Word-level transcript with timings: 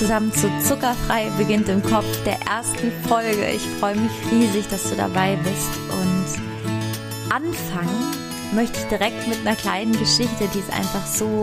zusammen 0.00 0.32
zu 0.32 0.48
Zuckerfrei 0.66 1.28
beginnt 1.36 1.68
im 1.68 1.82
Kopf 1.82 2.06
der 2.24 2.40
ersten 2.50 2.90
Folge. 3.06 3.50
Ich 3.50 3.60
freue 3.78 3.96
mich 3.96 4.10
riesig, 4.32 4.66
dass 4.68 4.88
du 4.88 4.96
dabei 4.96 5.36
bist 5.44 5.78
und 5.90 7.30
anfangen 7.30 8.14
möchte 8.54 8.80
ich 8.80 8.86
direkt 8.86 9.28
mit 9.28 9.38
einer 9.44 9.56
kleinen 9.56 9.92
Geschichte, 9.92 10.48
die 10.54 10.60
es 10.60 10.74
einfach 10.74 11.06
so, 11.06 11.42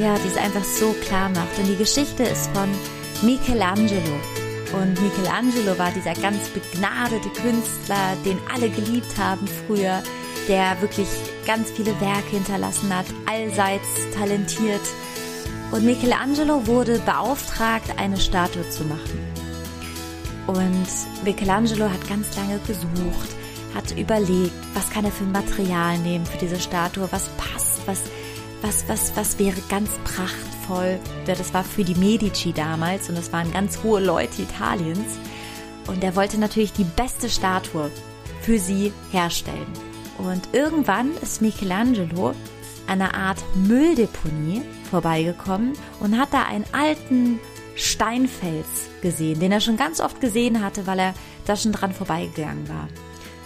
ja, 0.00 0.14
die 0.24 0.28
es 0.28 0.38
einfach 0.38 0.64
so 0.64 0.94
klar 1.06 1.28
macht. 1.28 1.58
Und 1.58 1.66
die 1.68 1.76
Geschichte 1.76 2.22
ist 2.22 2.48
von 2.54 2.70
Michelangelo. 3.20 4.16
Und 4.72 4.98
Michelangelo 5.02 5.78
war 5.78 5.90
dieser 5.90 6.14
ganz 6.14 6.48
begnadete 6.48 7.28
Künstler, 7.42 8.16
den 8.24 8.38
alle 8.50 8.70
geliebt 8.70 9.18
haben 9.18 9.46
früher, 9.66 10.02
der 10.48 10.80
wirklich 10.80 11.08
ganz 11.46 11.70
viele 11.70 12.00
Werke 12.00 12.30
hinterlassen 12.30 12.96
hat, 12.96 13.06
allseits 13.26 13.88
talentiert 14.16 14.80
und 15.72 15.84
Michelangelo 15.84 16.66
wurde 16.66 16.98
beauftragt, 17.00 17.86
eine 17.96 18.18
Statue 18.18 18.68
zu 18.68 18.84
machen. 18.84 19.18
Und 20.46 20.86
Michelangelo 21.24 21.88
hat 21.88 22.06
ganz 22.08 22.36
lange 22.36 22.58
gesucht, 22.66 23.30
hat 23.74 23.96
überlegt, 23.96 24.52
was 24.74 24.90
kann 24.90 25.06
er 25.06 25.10
für 25.10 25.24
ein 25.24 25.32
Material 25.32 25.98
nehmen 25.98 26.26
für 26.26 26.38
diese 26.38 26.60
Statue, 26.60 27.08
was 27.10 27.28
passt, 27.30 27.86
was, 27.86 28.02
was, 28.60 28.84
was, 28.86 29.16
was 29.16 29.38
wäre 29.38 29.56
ganz 29.70 29.90
prachtvoll. 30.04 30.98
Das 31.24 31.54
war 31.54 31.64
für 31.64 31.84
die 31.84 31.94
Medici 31.94 32.52
damals 32.52 33.08
und 33.08 33.16
das 33.16 33.32
waren 33.32 33.50
ganz 33.52 33.82
hohe 33.82 34.00
Leute 34.00 34.42
Italiens. 34.42 35.18
Und 35.86 36.04
er 36.04 36.14
wollte 36.16 36.38
natürlich 36.38 36.74
die 36.74 36.84
beste 36.84 37.30
Statue 37.30 37.90
für 38.42 38.58
sie 38.58 38.92
herstellen. 39.10 39.66
Und 40.18 40.42
irgendwann 40.52 41.10
ist 41.22 41.40
Michelangelo 41.40 42.34
einer 42.86 43.14
Art 43.14 43.38
Mülldeponie 43.54 44.62
vorbeigekommen 44.92 45.72
und 46.00 46.18
hat 46.18 46.34
da 46.34 46.42
einen 46.42 46.66
alten 46.72 47.40
Steinfels 47.76 48.90
gesehen, 49.00 49.40
den 49.40 49.50
er 49.50 49.60
schon 49.60 49.78
ganz 49.78 50.00
oft 50.00 50.20
gesehen 50.20 50.62
hatte, 50.62 50.86
weil 50.86 50.98
er 50.98 51.14
da 51.46 51.56
schon 51.56 51.72
dran 51.72 51.94
vorbeigegangen 51.94 52.68
war. 52.68 52.88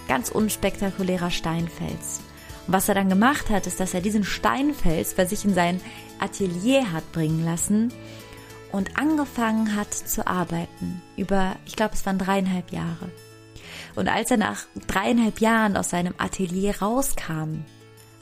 Ganz 0.09 0.29
unspektakulärer 0.29 1.31
Steinfels. 1.31 2.21
Und 2.67 2.73
was 2.73 2.89
er 2.89 2.97
dann 2.97 3.09
gemacht 3.09 3.49
hat, 3.49 3.69
ist, 3.69 3.79
dass 3.79 3.95
er 3.95 4.01
diesen 4.01 4.25
Steinfels 4.25 5.15
bei 5.15 5.25
sich 5.25 5.45
in 5.45 5.55
sein 5.55 5.81
Atelier 6.19 6.93
hat 6.93 7.13
bringen 7.13 7.45
lassen 7.45 7.93
und 8.73 8.99
angefangen 8.99 9.77
hat 9.77 9.95
zu 9.95 10.27
arbeiten. 10.27 11.01
Über, 11.17 11.55
ich 11.65 11.77
glaube, 11.77 11.95
es 11.95 12.05
waren 12.07 12.19
dreieinhalb 12.19 12.73
Jahre. 12.73 13.09
Und 13.95 14.09
als 14.09 14.33
er 14.33 14.37
nach 14.37 14.65
dreieinhalb 14.89 15.41
Jahren 15.41 15.77
aus 15.77 15.91
seinem 15.91 16.15
Atelier 16.19 16.83
rauskam, 16.83 17.65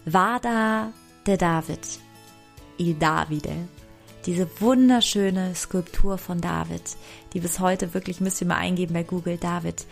war 0.04 0.40
da 0.40 0.92
der 1.26 1.38
David, 1.38 1.80
Il 2.76 2.94
Davide. 2.94 3.68
Diese 4.26 4.48
wunderschöne 4.60 5.54
Skulptur 5.54 6.18
von 6.18 6.40
David, 6.40 6.82
die 7.32 7.40
bis 7.40 7.60
heute 7.60 7.92
wirklich, 7.92 8.20
müsst 8.20 8.40
ihr 8.40 8.46
mal 8.46 8.56
eingeben 8.56 8.94
bei 8.94 9.02
Google, 9.02 9.36
David, 9.36 9.86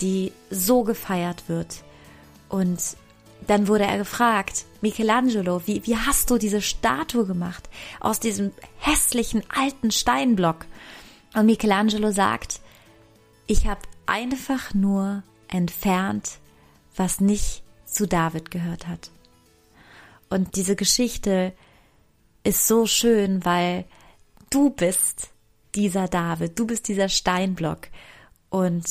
die 0.00 0.32
so 0.50 0.82
gefeiert 0.84 1.48
wird. 1.48 1.82
Und 2.48 2.80
dann 3.46 3.66
wurde 3.66 3.84
er 3.84 3.98
gefragt, 3.98 4.66
Michelangelo, 4.80 5.62
wie, 5.66 5.84
wie 5.86 5.96
hast 5.96 6.30
du 6.30 6.38
diese 6.38 6.60
Statue 6.60 7.26
gemacht 7.26 7.68
aus 8.00 8.20
diesem 8.20 8.52
hässlichen 8.78 9.42
alten 9.48 9.90
Steinblock? 9.90 10.66
Und 11.34 11.46
Michelangelo 11.46 12.12
sagt, 12.12 12.60
ich 13.46 13.66
habe 13.66 13.80
einfach 14.06 14.74
nur 14.74 15.22
entfernt, 15.48 16.38
was 16.96 17.20
nicht 17.20 17.62
zu 17.84 18.06
David 18.06 18.50
gehört 18.50 18.86
hat. 18.86 19.10
Und 20.30 20.56
diese 20.56 20.76
Geschichte 20.76 21.52
ist 22.44 22.66
so 22.66 22.86
schön, 22.86 23.44
weil 23.44 23.84
du 24.50 24.70
bist 24.70 25.30
dieser 25.74 26.08
David, 26.08 26.58
du 26.58 26.66
bist 26.66 26.88
dieser 26.88 27.08
Steinblock. 27.08 27.88
Und 28.50 28.84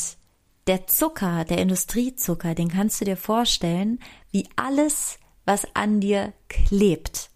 der 0.68 0.88
Zucker, 0.88 1.46
der 1.46 1.60
Industriezucker, 1.60 2.56
den 2.56 2.70
kannst 2.70 3.02
du 3.02 3.06
dir 3.06 3.18
vorstellen, 3.18 4.00
wie 4.32 4.48
alles, 4.56 5.20
was 5.46 5.68
an 5.76 6.00
dir 6.00 6.34
klebt. 6.50 7.30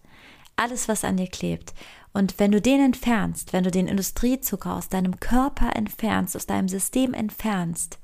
Alles, 0.56 0.88
was 0.88 1.04
an 1.04 1.16
dir 1.16 1.28
klebt. 1.28 1.74
Und 2.12 2.38
wenn 2.38 2.50
du 2.50 2.62
den 2.62 2.80
entfernst, 2.80 3.52
wenn 3.52 3.64
du 3.64 3.70
den 3.70 3.88
Industriezucker 3.88 4.74
aus 4.74 4.88
deinem 4.88 5.20
Körper 5.20 5.76
entfernst, 5.76 6.34
aus 6.34 6.46
deinem 6.46 6.68
System 6.68 7.12
entfernst, 7.12 7.98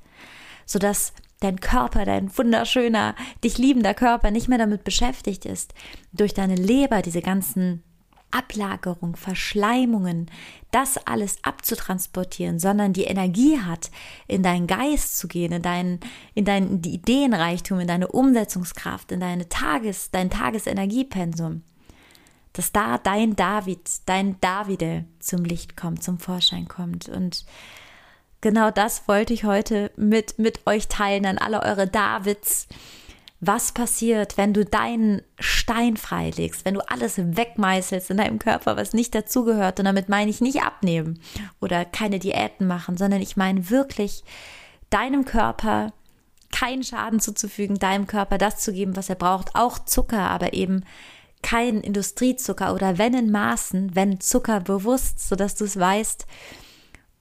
sodass 0.65 1.13
dein 1.39 1.59
Körper, 1.59 2.05
dein 2.05 2.35
wunderschöner, 2.37 3.15
dich 3.43 3.57
liebender 3.57 3.93
Körper 3.93 4.31
nicht 4.31 4.47
mehr 4.47 4.59
damit 4.59 4.83
beschäftigt 4.83 5.45
ist, 5.45 5.73
durch 6.11 6.33
deine 6.33 6.55
Leber 6.55 7.01
diese 7.01 7.21
ganzen 7.21 7.83
Ablagerung, 8.33 9.15
Verschleimungen, 9.15 10.29
das 10.71 10.97
alles 11.05 11.37
abzutransportieren, 11.43 12.59
sondern 12.59 12.93
die 12.93 13.03
Energie 13.03 13.59
hat, 13.59 13.91
in 14.27 14.43
deinen 14.43 14.67
Geist 14.67 15.17
zu 15.17 15.27
gehen, 15.27 15.51
in 15.51 15.61
deinen, 15.61 15.99
in 16.33 16.45
deinen 16.45 16.83
Ideenreichtum, 16.83 17.79
in 17.79 17.87
deine 17.87 18.07
Umsetzungskraft, 18.07 19.11
in 19.11 19.19
deine 19.19 19.47
Tages, 19.49 20.09
dein 20.11 20.29
Tagesenergiepensum, 20.29 21.61
dass 22.53 22.71
da 22.71 22.97
dein 22.97 23.35
David, 23.35 23.89
dein 24.05 24.39
Davide 24.41 25.05
zum 25.19 25.45
Licht 25.45 25.77
kommt, 25.77 26.03
zum 26.03 26.17
Vorschein 26.17 26.67
kommt 26.67 27.09
und 27.09 27.45
genau 28.41 28.71
das 28.71 29.07
wollte 29.07 29.33
ich 29.33 29.45
heute 29.45 29.91
mit, 29.95 30.37
mit 30.37 30.65
euch 30.67 30.87
teilen 30.87 31.25
an 31.25 31.37
alle 31.37 31.63
eure 31.63 31.87
Davids. 31.87 32.67
Was 33.45 33.73
passiert, 33.73 34.37
wenn 34.37 34.53
du 34.53 34.63
deinen 34.63 35.21
Stein 35.37 35.97
freilegst, 35.97 36.63
wenn 36.63 36.75
du 36.75 36.89
alles 36.89 37.15
wegmeißelst 37.17 38.09
in 38.09 38.15
deinem 38.15 38.39
Körper, 38.39 38.77
was 38.77 38.93
nicht 38.93 39.13
dazugehört? 39.13 39.79
Und 39.79 39.85
damit 39.85 40.07
meine 40.07 40.31
ich 40.31 40.39
nicht 40.39 40.61
abnehmen 40.61 41.19
oder 41.59 41.83
keine 41.83 42.19
Diäten 42.19 42.67
machen, 42.67 42.95
sondern 42.95 43.21
ich 43.21 43.35
meine 43.35 43.69
wirklich 43.69 44.23
deinem 44.89 45.25
Körper 45.25 45.91
keinen 46.53 46.83
Schaden 46.83 47.19
zuzufügen, 47.19 47.79
deinem 47.79 48.07
Körper 48.07 48.37
das 48.37 48.59
zu 48.59 48.71
geben, 48.71 48.95
was 48.95 49.09
er 49.09 49.15
braucht, 49.15 49.55
auch 49.55 49.77
Zucker, 49.79 50.29
aber 50.29 50.53
eben 50.53 50.85
kein 51.41 51.81
Industriezucker 51.81 52.73
oder 52.73 52.97
wenn 52.97 53.13
in 53.13 53.29
Maßen, 53.29 53.93
wenn 53.93 54.21
Zucker 54.21 54.61
bewusst, 54.61 55.27
sodass 55.27 55.55
du 55.55 55.65
es 55.65 55.77
weißt, 55.77 56.27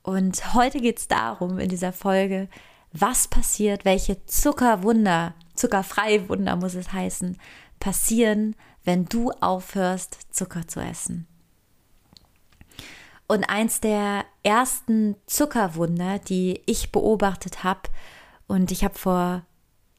und 0.05 0.55
heute 0.55 0.79
geht 0.79 0.99
es 0.99 1.09
darum 1.09 1.59
in 1.59 1.69
dieser 1.69 1.93
Folge, 1.93 2.49
was 2.93 3.27
passiert, 3.27 3.85
welche 3.85 4.25
Zuckerwunder, 4.27 5.35
zuckerfreie 5.55 6.29
Wunder 6.29 6.57
muss 6.57 6.75
es 6.75 6.93
heißen, 6.93 7.39
passieren, 7.81 8.57
wenn 8.85 9.07
du 9.07 9.31
aufhörst, 9.41 10.19
Zucker 10.35 10.67
zu 10.67 10.81
essen. 10.81 11.27
Und 13.27 13.45
eins 13.45 13.81
der 13.81 14.25
ersten 14.43 15.17
Zuckerwunder, 15.27 16.19
die 16.19 16.61
ich 16.67 16.93
beobachtet 16.93 17.65
habe, 17.65 17.89
und 18.47 18.71
ich 18.71 18.85
habe 18.85 18.99
vor 18.99 19.47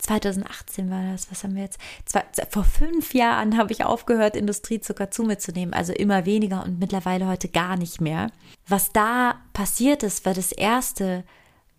2018 0.04 0.92
war 0.92 1.12
das, 1.12 1.32
was 1.32 1.44
haben 1.44 1.56
wir 1.56 1.64
jetzt? 1.64 1.80
Zwei, 2.06 2.24
vor 2.50 2.66
fünf 2.66 3.14
Jahren 3.14 3.58
habe 3.58 3.72
ich 3.72 3.86
aufgehört, 3.86 4.36
Industriezucker 4.36 5.10
zu 5.10 5.24
mir 5.24 5.40
zu 5.40 5.52
nehmen, 5.52 5.74
also 5.74 5.94
immer 5.94 6.26
weniger 6.26 6.64
und 6.64 6.80
mittlerweile 6.80 7.28
heute 7.28 7.48
gar 7.48 7.78
nicht 7.78 8.02
mehr. 8.02 8.30
Was 8.68 8.92
da 8.92 9.42
passiert 9.54 10.04
ist, 10.04 10.26
war 10.26 10.34
das 10.34 10.52
erste, 10.52 11.24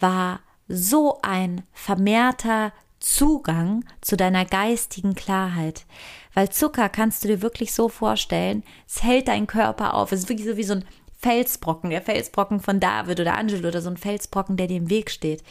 war 0.01 0.41
so 0.69 1.19
ein 1.23 1.63
vermehrter 1.73 2.73
Zugang 3.05 3.85
zu 4.01 4.17
deiner 4.17 4.45
geistigen 4.45 5.15
Klarheit. 5.15 5.85
Weil 6.33 6.49
Zucker 6.49 6.89
kannst 6.89 7.23
du 7.23 7.29
dir 7.29 7.43
wirklich 7.43 7.75
so 7.75 7.89
vorstellen, 7.89 8.65
es 8.89 9.03
hält 9.03 9.29
deinen 9.29 9.47
Körper 9.47 9.95
auf. 9.95 10.11
Es 10.11 10.21
ist 10.21 10.29
wirklich 10.29 10.49
so 10.49 10.57
wie 10.57 10.65
so 10.65 10.75
ein 10.75 10.85
Felsbrocken, 11.19 11.91
der 11.91 12.03
Felsbrocken 12.03 12.61
von 12.61 12.81
David 12.81 13.21
oder 13.21 13.37
Angelo 13.37 13.69
oder 13.69 13.83
so 13.83 13.91
ein 13.91 13.97
Felsbrocken, 13.97 14.57
der 14.57 14.67
dir 14.67 14.79
im 14.79 14.91
Weg 14.91 15.11
steht 15.11 15.43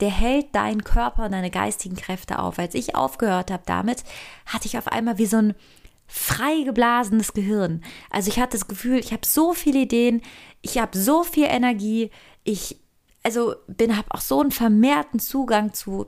der 0.00 0.10
hält 0.10 0.54
deinen 0.54 0.84
Körper 0.84 1.24
und 1.24 1.32
deine 1.32 1.50
geistigen 1.50 1.96
Kräfte 1.96 2.38
auf. 2.38 2.58
Als 2.58 2.74
ich 2.74 2.94
aufgehört 2.94 3.50
habe 3.50 3.62
damit, 3.66 4.04
hatte 4.44 4.66
ich 4.66 4.76
auf 4.76 4.88
einmal 4.88 5.18
wie 5.18 5.26
so 5.26 5.38
ein 5.38 5.54
frei 6.06 6.62
geblasenes 6.64 7.32
Gehirn. 7.32 7.82
Also 8.10 8.30
ich 8.30 8.38
hatte 8.38 8.58
das 8.58 8.68
Gefühl, 8.68 8.98
ich 8.98 9.12
habe 9.12 9.26
so 9.26 9.54
viele 9.54 9.80
Ideen, 9.80 10.22
ich 10.60 10.78
habe 10.78 10.96
so 10.96 11.22
viel 11.24 11.46
Energie, 11.46 12.10
ich 12.44 12.78
also 13.22 13.56
bin 13.66 13.96
habe 13.96 14.06
auch 14.10 14.20
so 14.20 14.40
einen 14.40 14.52
vermehrten 14.52 15.18
Zugang 15.18 15.72
zu 15.72 16.06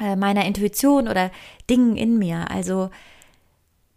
äh, 0.00 0.16
meiner 0.16 0.44
Intuition 0.44 1.08
oder 1.08 1.30
Dingen 1.68 1.96
in 1.96 2.18
mir. 2.18 2.50
Also 2.50 2.90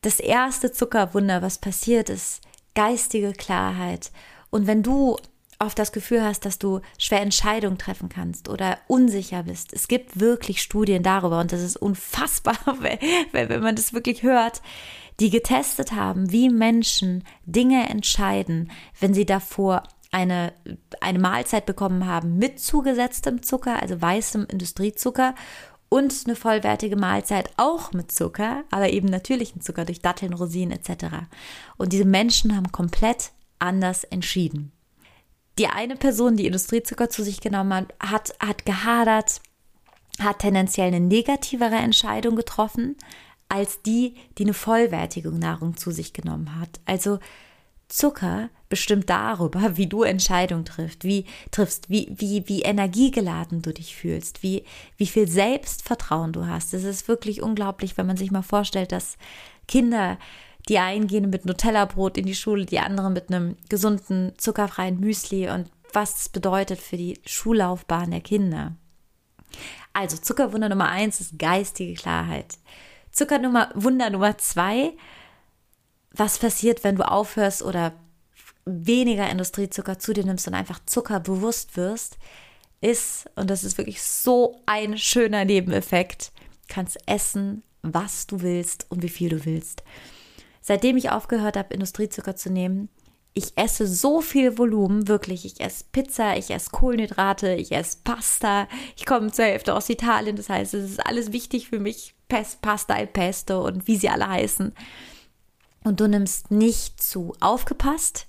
das 0.02 0.20
erste 0.20 0.72
Zuckerwunder, 0.72 1.42
was 1.42 1.58
passiert 1.58 2.10
ist, 2.10 2.42
geistige 2.76 3.34
Klarheit. 3.34 4.12
Und 4.50 4.68
wenn 4.68 4.84
du 4.84 5.18
oft 5.60 5.80
das 5.80 5.92
Gefühl 5.92 6.22
hast, 6.22 6.46
dass 6.46 6.60
du 6.60 6.82
schwer 6.98 7.22
Entscheidungen 7.22 7.78
treffen 7.78 8.10
kannst 8.10 8.50
oder 8.50 8.78
unsicher 8.88 9.44
bist. 9.44 9.74
Es 9.74 9.88
gibt 9.88 10.20
wirklich 10.20 10.62
Studien 10.62 11.04
darüber 11.04 11.40
und 11.40 11.52
das 11.52 11.62
ist 11.62 11.78
unfassbar, 11.78 12.58
wenn 13.32 13.62
man 13.62 13.76
das 13.76 13.94
wirklich 13.94 14.24
hört, 14.24 14.62
die 15.20 15.30
getestet 15.30 15.94
haben, 15.94 16.32
wie 16.32 16.50
Menschen 16.50 17.24
Dinge 17.46 17.88
entscheiden, 17.90 18.72
wenn 19.00 19.14
sie 19.14 19.26
davor 19.26 19.84
eine, 20.12 20.54
eine 21.02 21.20
Mahlzeit 21.20 21.66
bekommen 21.66 22.06
haben 22.06 22.38
mit 22.38 22.60
zugesetztem 22.60 23.42
Zucker, 23.42 23.82
also 23.82 24.02
weißem 24.02 24.46
Industriezucker 24.50 25.36
und 25.90 26.14
eine 26.26 26.36
vollwertige 26.36 26.96
Mahlzeit 26.96 27.52
auch 27.58 27.94
mit 27.94 28.12
Zucker, 28.12 28.64
aber 28.72 28.90
eben 28.90 29.08
natürlichen 29.08 29.62
Zucker 29.62 29.86
durch 29.86 30.02
Datteln, 30.02 30.34
Rosinen 30.34 30.72
etc. 30.78 31.06
Und 31.78 31.94
diese 31.94 32.06
Menschen 32.06 32.56
haben 32.56 32.72
komplett 32.72 33.32
anders 33.60 34.04
entschieden 34.04 34.72
die 35.58 35.68
eine 35.68 35.96
Person, 35.96 36.36
die 36.36 36.46
Industriezucker 36.46 37.10
zu 37.10 37.24
sich 37.24 37.40
genommen 37.40 37.74
hat, 37.74 37.94
hat, 38.00 38.36
hat 38.40 38.66
gehadert, 38.66 39.42
hat 40.20 40.40
tendenziell 40.40 40.88
eine 40.88 41.00
negativere 41.00 41.76
Entscheidung 41.76 42.36
getroffen 42.36 42.98
als 43.48 43.82
die, 43.84 44.16
die 44.38 44.44
eine 44.44 44.54
vollwertige 44.54 45.30
Nahrung 45.30 45.78
zu 45.78 45.92
sich 45.92 46.14
genommen 46.14 46.60
hat. 46.60 46.80
Also 46.86 47.20
Zucker 47.88 48.50
bestimmt 48.70 49.10
darüber, 49.10 49.62
wie 49.78 49.88
du 49.88 50.04
Entscheidungen 50.04 50.66
triffst, 50.66 51.04
wie 51.04 51.26
triffst, 51.52 51.90
wie, 51.90 52.12
wie, 52.16 52.48
wie 52.48 52.62
energiegeladen 52.62 53.62
du 53.62 53.74
dich 53.74 53.96
fühlst, 53.96 54.44
wie, 54.44 54.64
wie 54.98 55.08
viel 55.08 55.28
Selbstvertrauen 55.28 56.34
du 56.34 56.48
hast. 56.48 56.74
Es 56.74 56.84
ist 56.84 57.08
wirklich 57.08 57.42
unglaublich, 57.42 57.98
wenn 57.98 58.08
man 58.08 58.18
sich 58.18 58.32
mal 58.32 58.42
vorstellt, 58.42 58.92
dass 58.92 59.18
Kinder, 59.68 60.18
die 60.68 60.80
einen 60.80 61.08
gehen 61.08 61.30
mit 61.30 61.46
Nutella-Brot 61.46 62.18
in 62.18 62.26
die 62.26 62.36
Schule, 62.36 62.66
die 62.66 62.80
anderen 62.80 63.14
mit 63.14 63.30
einem 63.30 63.56
gesunden, 63.70 64.34
zuckerfreien 64.38 65.00
Müsli 65.00 65.50
und 65.50 65.70
was 65.94 66.16
das 66.16 66.30
bedeutet 66.30 66.80
für 66.80 66.98
die 66.98 67.20
Schullaufbahn 67.26 68.12
der 68.12 68.22
Kinder. 68.22 68.76
Also 69.94 70.18
Zuckerwunder 70.18 70.68
Nummer 70.68 70.90
eins 70.90 71.22
ist 71.22 71.40
geistige 71.40 71.94
Klarheit. 71.94 72.58
Zuckerwunder 73.12 74.10
Nummer 74.10 74.38
zwei 74.38 74.94
was 76.18 76.40
passiert, 76.40 76.84
wenn 76.84 76.96
du 76.96 77.08
aufhörst 77.10 77.64
oder 77.64 77.94
weniger 78.66 79.30
Industriezucker 79.30 80.00
zu 80.00 80.14
dir 80.14 80.26
nimmst 80.26 80.48
und 80.48 80.54
einfach 80.54 80.80
Zucker 80.86 81.20
bewusst 81.20 81.78
wirst, 81.78 82.18
ist, 82.82 83.30
und 83.36 83.50
das 83.50 83.64
ist 83.64 83.78
wirklich 83.78 84.02
so 84.02 84.62
ein 84.66 84.98
schöner 84.98 85.46
Nebeneffekt, 85.46 86.32
kannst 86.68 86.98
essen, 87.08 87.64
was 87.82 88.28
du 88.28 88.42
willst 88.42 88.88
und 88.90 89.04
wie 89.04 89.10
viel 89.10 89.30
du 89.30 89.46
willst. 89.46 89.84
Seitdem 90.62 90.98
ich 90.98 91.12
aufgehört 91.12 91.58
habe, 91.58 91.74
Industriezucker 91.74 92.36
zu 92.36 92.52
nehmen, 92.52 92.90
ich 93.34 93.58
esse 93.58 93.86
so 93.86 94.22
viel 94.22 94.58
Volumen, 94.58 95.10
wirklich. 95.10 95.46
Ich 95.46 95.60
esse 95.60 95.84
Pizza, 95.92 96.38
ich 96.38 96.52
esse 96.52 96.70
Kohlenhydrate, 96.70 97.54
ich 97.54 97.74
esse 97.74 97.98
Pasta. 98.02 98.70
Ich 98.96 99.06
komme 99.06 99.30
zur 99.30 99.44
Hälfte 99.44 99.74
aus 99.74 99.90
Italien, 99.90 100.38
das 100.38 100.48
heißt, 100.48 100.74
es 100.74 100.92
ist 100.92 101.06
alles 101.06 101.34
wichtig 101.34 101.68
für 101.68 101.80
mich. 101.80 102.16
Pasta 102.30 102.96
al 102.96 103.08
Pesto 103.08 103.66
und 103.68 103.88
wie 103.88 103.98
sie 103.98 104.10
alle 104.10 104.28
heißen 104.28 104.74
und 105.86 106.00
du 106.00 106.08
nimmst 106.10 106.52
nicht 106.52 107.02
zu. 107.02 107.34
Aufgepasst! 107.40 108.26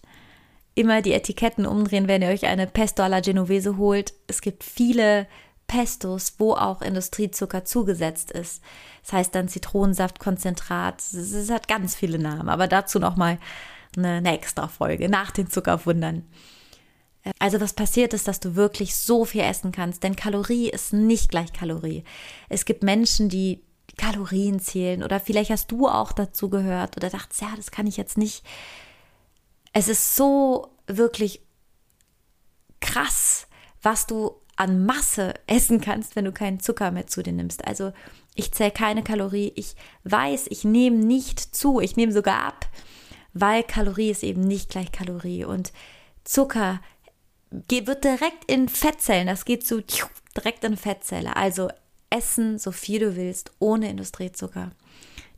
Immer 0.77 1.01
die 1.01 1.15
Etiketten 1.15 1.67
umdrehen, 1.67 2.07
wenn 2.07 2.21
ihr 2.21 2.29
euch 2.29 2.45
eine 2.47 2.67
Pesto 2.67 3.03
alla 3.03 3.21
Genovese 3.21 3.79
holt. 3.79 4.13
Es 4.27 4.43
gibt 4.43 4.63
viele 4.63 5.27
Pestos, 5.67 6.35
wo 6.39 6.53
auch 6.53 6.83
Industriezucker 6.83 7.65
zugesetzt 7.65 8.31
ist. 8.31 8.63
Das 9.03 9.13
heißt 9.15 9.35
dann 9.35 9.49
Zitronensaftkonzentrat. 9.49 11.01
Es 11.01 11.51
hat 11.51 11.67
ganz 11.67 11.97
viele 11.97 12.19
Namen, 12.19 12.51
aber 12.51 12.69
dazu 12.69 12.99
nochmal 12.99 13.39
eine, 13.97 14.19
eine 14.19 14.35
extra 14.35 14.69
Folge 14.69 15.09
nach 15.09 15.31
den 15.31 15.51
Zuckerwundern. 15.51 16.25
Also 17.39 17.59
was 17.61 17.73
passiert 17.73 18.15
ist, 18.15 18.29
dass 18.29 18.39
du 18.39 18.55
wirklich 18.55 18.95
so 18.95 19.25
viel 19.25 19.41
essen 19.41 19.73
kannst, 19.73 20.03
denn 20.03 20.15
Kalorie 20.15 20.69
ist 20.69 20.93
nicht 20.93 21.31
gleich 21.31 21.53
Kalorie. 21.53 22.05
Es 22.49 22.67
gibt 22.67 22.83
Menschen, 22.83 23.29
die 23.31 23.63
Kalorien 23.97 24.61
zählen 24.61 25.03
oder 25.03 25.21
vielleicht 25.21 25.51
hast 25.51 25.73
du 25.73 25.89
auch 25.89 26.13
dazu 26.13 26.51
gehört 26.51 26.97
oder 26.99 27.09
dachtest, 27.09 27.41
ja, 27.41 27.49
das 27.57 27.71
kann 27.71 27.87
ich 27.87 27.97
jetzt 27.97 28.19
nicht. 28.19 28.45
Es 29.79 29.89
ist 29.89 30.17
so 30.17 30.71
wirklich 30.87 31.43
krass, 32.81 33.47
was 33.83 34.07
du 34.07 34.35
an 34.57 34.87
Masse 34.87 35.35
essen 35.47 35.83
kannst, 35.83 36.17
wenn 36.17 36.25
du 36.25 36.33
keinen 36.33 36.61
Zucker 36.61 36.91
mehr 36.93 37.07
zu 37.09 37.23
dir 37.23 37.35
nimmst. 37.35 37.67
Also 37.67 37.93
ich 38.35 38.53
zähle 38.53 38.71
keine 38.71 39.03
Kalorie. 39.03 39.53
Ich 39.55 39.77
weiß, 40.05 40.47
ich 40.49 40.65
nehme 40.65 40.97
nicht 40.97 41.41
zu. 41.55 41.79
Ich 41.81 41.95
nehme 41.95 42.11
sogar 42.13 42.41
ab, 42.41 42.67
weil 43.35 43.63
Kalorie 43.65 44.09
ist 44.09 44.23
eben 44.23 44.41
nicht 44.41 44.71
gleich 44.71 44.93
Kalorie. 44.93 45.45
Und 45.45 45.75
Zucker 46.25 46.81
wird 47.51 48.03
direkt 48.03 48.51
in 48.51 48.71
Fettzellen. 48.71 49.27
Das 49.27 49.45
geht 49.45 49.67
so 49.67 49.83
direkt 50.35 50.65
in 50.65 50.79
Fettzelle. 50.79 51.37
Also 51.37 51.69
essen, 52.09 52.59
so 52.59 52.73
viel 52.73 53.01
du 53.01 53.15
willst, 53.15 53.51
ohne 53.59 53.91
Industriezucker. 53.91 54.71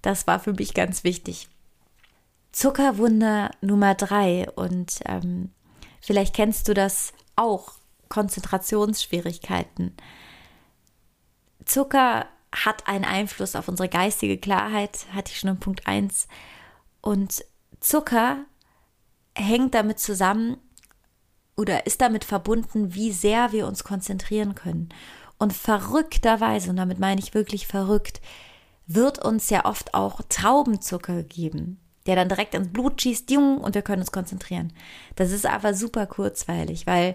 Das 0.00 0.28
war 0.28 0.38
für 0.38 0.52
mich 0.52 0.74
ganz 0.74 1.02
wichtig. 1.02 1.48
Zuckerwunder 2.58 3.52
Nummer 3.60 3.94
drei 3.94 4.50
und 4.56 4.98
ähm, 5.04 5.52
vielleicht 6.00 6.34
kennst 6.34 6.66
du 6.66 6.74
das 6.74 7.12
auch, 7.36 7.74
Konzentrationsschwierigkeiten. 8.08 9.94
Zucker 11.64 12.26
hat 12.50 12.88
einen 12.88 13.04
Einfluss 13.04 13.54
auf 13.54 13.68
unsere 13.68 13.88
geistige 13.88 14.38
Klarheit, 14.38 15.06
hatte 15.12 15.30
ich 15.30 15.38
schon 15.38 15.50
in 15.50 15.60
Punkt 15.60 15.86
1. 15.86 16.26
Und 17.00 17.44
Zucker 17.78 18.38
hängt 19.36 19.74
damit 19.76 20.00
zusammen 20.00 20.56
oder 21.56 21.86
ist 21.86 22.00
damit 22.00 22.24
verbunden, 22.24 22.92
wie 22.92 23.12
sehr 23.12 23.52
wir 23.52 23.68
uns 23.68 23.84
konzentrieren 23.84 24.56
können. 24.56 24.88
Und 25.38 25.52
verrückterweise, 25.52 26.70
und 26.70 26.76
damit 26.76 26.98
meine 26.98 27.20
ich 27.20 27.34
wirklich 27.34 27.68
verrückt, 27.68 28.20
wird 28.88 29.24
uns 29.24 29.48
ja 29.48 29.64
oft 29.64 29.94
auch 29.94 30.22
Traubenzucker 30.28 31.14
gegeben, 31.14 31.78
der 32.08 32.16
dann 32.16 32.28
direkt 32.28 32.54
ins 32.54 32.72
Blut 32.72 33.00
schießt, 33.00 33.30
jung, 33.30 33.58
und 33.58 33.74
wir 33.74 33.82
können 33.82 34.00
uns 34.00 34.10
konzentrieren. 34.10 34.72
Das 35.14 35.30
ist 35.30 35.46
aber 35.46 35.74
super 35.74 36.06
kurzweilig, 36.06 36.86
weil 36.86 37.14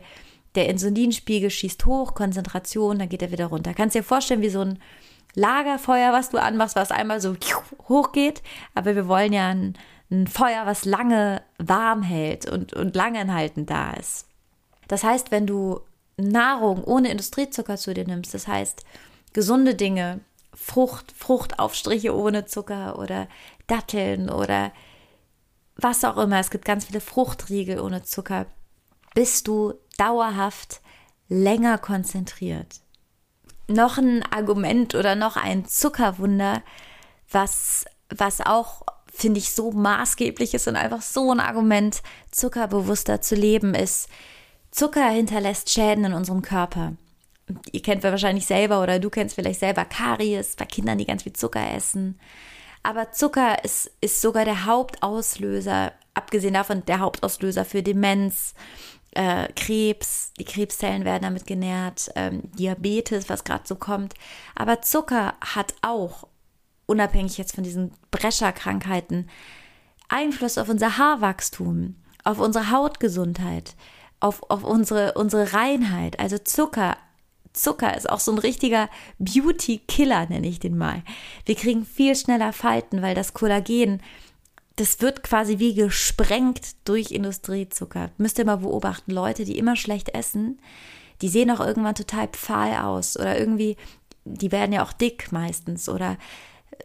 der 0.53 0.69
Insulinspiegel 0.69 1.49
schießt 1.49 1.85
hoch, 1.87 2.13
Konzentration, 2.13 2.99
dann 2.99 3.09
geht 3.09 3.23
er 3.23 3.31
wieder 3.31 3.47
runter. 3.47 3.73
Kannst 3.73 3.95
dir 3.95 4.03
vorstellen, 4.03 4.43
wie 4.43 4.49
so 4.49 4.61
ein 4.61 4.79
Lagerfeuer, 5.33 6.13
was 6.13 6.29
du 6.29 6.37
anmachst, 6.37 6.75
was 6.75 6.91
einmal 6.91 7.19
so 7.19 7.35
hoch 7.89 8.11
geht, 8.11 8.43
aber 8.75 8.95
wir 8.95 9.07
wollen 9.07 9.33
ja 9.33 9.49
ein, 9.49 9.73
ein 10.11 10.27
Feuer, 10.27 10.67
was 10.67 10.85
lange 10.85 11.41
warm 11.57 12.03
hält 12.03 12.47
und, 12.47 12.73
und 12.73 12.95
lange 12.95 13.17
enthalten 13.17 13.65
da 13.65 13.93
ist. 13.93 14.27
Das 14.87 15.03
heißt, 15.03 15.31
wenn 15.31 15.47
du 15.47 15.79
Nahrung 16.17 16.83
ohne 16.83 17.09
Industriezucker 17.09 17.77
zu 17.77 17.95
dir 17.95 18.05
nimmst, 18.05 18.35
das 18.35 18.47
heißt 18.47 18.85
gesunde 19.33 19.73
Dinge, 19.73 20.19
Frucht, 20.53 21.13
Fruchtaufstriche 21.15 22.15
ohne 22.15 22.45
Zucker 22.45 22.99
oder 22.99 23.27
Datteln 23.67 24.29
oder 24.29 24.71
was 25.75 26.03
auch 26.03 26.17
immer, 26.17 26.39
es 26.39 26.51
gibt 26.51 26.65
ganz 26.65 26.85
viele 26.85 27.01
Fruchtriegel 27.01 27.79
ohne 27.79 28.03
Zucker, 28.03 28.45
bist 29.15 29.47
du 29.47 29.73
dauerhaft 29.97 30.81
länger 31.27 31.77
konzentriert. 31.77 32.81
Noch 33.67 33.97
ein 33.97 34.23
Argument 34.31 34.93
oder 34.93 35.15
noch 35.15 35.35
ein 35.35 35.65
Zuckerwunder, 35.65 36.61
was, 37.31 37.85
was 38.09 38.41
auch, 38.41 38.83
finde 39.11 39.39
ich, 39.39 39.53
so 39.53 39.71
maßgeblich 39.71 40.53
ist 40.53 40.67
und 40.67 40.75
einfach 40.75 41.01
so 41.01 41.31
ein 41.31 41.39
Argument, 41.39 42.03
zuckerbewusster 42.31 43.21
zu 43.21 43.35
leben, 43.35 43.73
ist, 43.73 44.09
Zucker 44.69 45.07
hinterlässt 45.07 45.69
Schäden 45.69 46.05
in 46.05 46.13
unserem 46.13 46.41
Körper. 46.41 46.93
Ihr 47.71 47.81
kennt 47.81 48.03
wahrscheinlich 48.03 48.45
selber 48.45 48.81
oder 48.81 48.99
du 48.99 49.09
kennst 49.09 49.35
vielleicht 49.35 49.59
selber 49.59 49.85
Karies 49.85 50.55
bei 50.55 50.65
Kindern, 50.65 50.97
die 50.97 51.05
ganz 51.05 51.23
viel 51.23 51.33
Zucker 51.33 51.73
essen. 51.73 52.19
Aber 52.83 53.11
Zucker 53.11 53.63
ist, 53.63 53.91
ist 54.01 54.21
sogar 54.21 54.45
der 54.45 54.65
Hauptauslöser, 54.65 55.93
abgesehen 56.13 56.53
davon 56.53 56.85
der 56.85 56.99
Hauptauslöser 56.99 57.65
für 57.65 57.83
Demenz, 57.83 58.53
äh, 59.11 59.47
Krebs, 59.55 60.33
die 60.39 60.45
Krebszellen 60.45 61.05
werden 61.05 61.23
damit 61.23 61.45
genährt, 61.45 62.09
ähm, 62.15 62.51
Diabetes, 62.57 63.29
was 63.29 63.43
gerade 63.43 63.63
so 63.65 63.75
kommt. 63.75 64.13
Aber 64.55 64.81
Zucker 64.81 65.35
hat 65.41 65.75
auch, 65.81 66.27
unabhängig 66.85 67.37
jetzt 67.37 67.55
von 67.55 67.63
diesen 67.63 67.91
Brescherkrankheiten, 68.11 69.29
Einfluss 70.09 70.57
auf 70.57 70.69
unser 70.69 70.97
Haarwachstum, 70.97 71.95
auf 72.23 72.39
unsere 72.39 72.71
Hautgesundheit 72.71 73.75
auf, 74.23 74.41
auf 74.49 74.63
unsere, 74.63 75.13
unsere 75.13 75.53
Reinheit. 75.53 76.19
Also 76.19 76.37
Zucker. 76.37 76.97
Zucker 77.53 77.95
ist 77.95 78.09
auch 78.09 78.19
so 78.19 78.31
ein 78.31 78.39
richtiger 78.39 78.89
Beauty-Killer, 79.19 80.27
nenne 80.27 80.47
ich 80.47 80.59
den 80.59 80.77
mal. 80.77 81.03
Wir 81.45 81.55
kriegen 81.55 81.85
viel 81.85 82.15
schneller 82.15 82.51
Falten, 82.51 83.01
weil 83.01 83.15
das 83.15 83.33
Kollagen, 83.33 84.01
das 84.75 85.01
wird 85.01 85.23
quasi 85.23 85.59
wie 85.59 85.75
gesprengt 85.75 86.75
durch 86.85 87.11
Industriezucker. 87.11 88.09
Müsst 88.17 88.39
ihr 88.39 88.45
mal 88.45 88.57
beobachten, 88.57 89.11
Leute, 89.11 89.45
die 89.45 89.57
immer 89.57 89.75
schlecht 89.75 90.09
essen, 90.09 90.59
die 91.21 91.29
sehen 91.29 91.51
auch 91.51 91.59
irgendwann 91.59 91.95
total 91.95 92.27
pfahl 92.27 92.83
aus 92.83 93.17
oder 93.17 93.39
irgendwie, 93.39 93.77
die 94.25 94.51
werden 94.51 94.73
ja 94.73 94.83
auch 94.83 94.93
dick 94.93 95.31
meistens 95.31 95.87
oder 95.87 96.17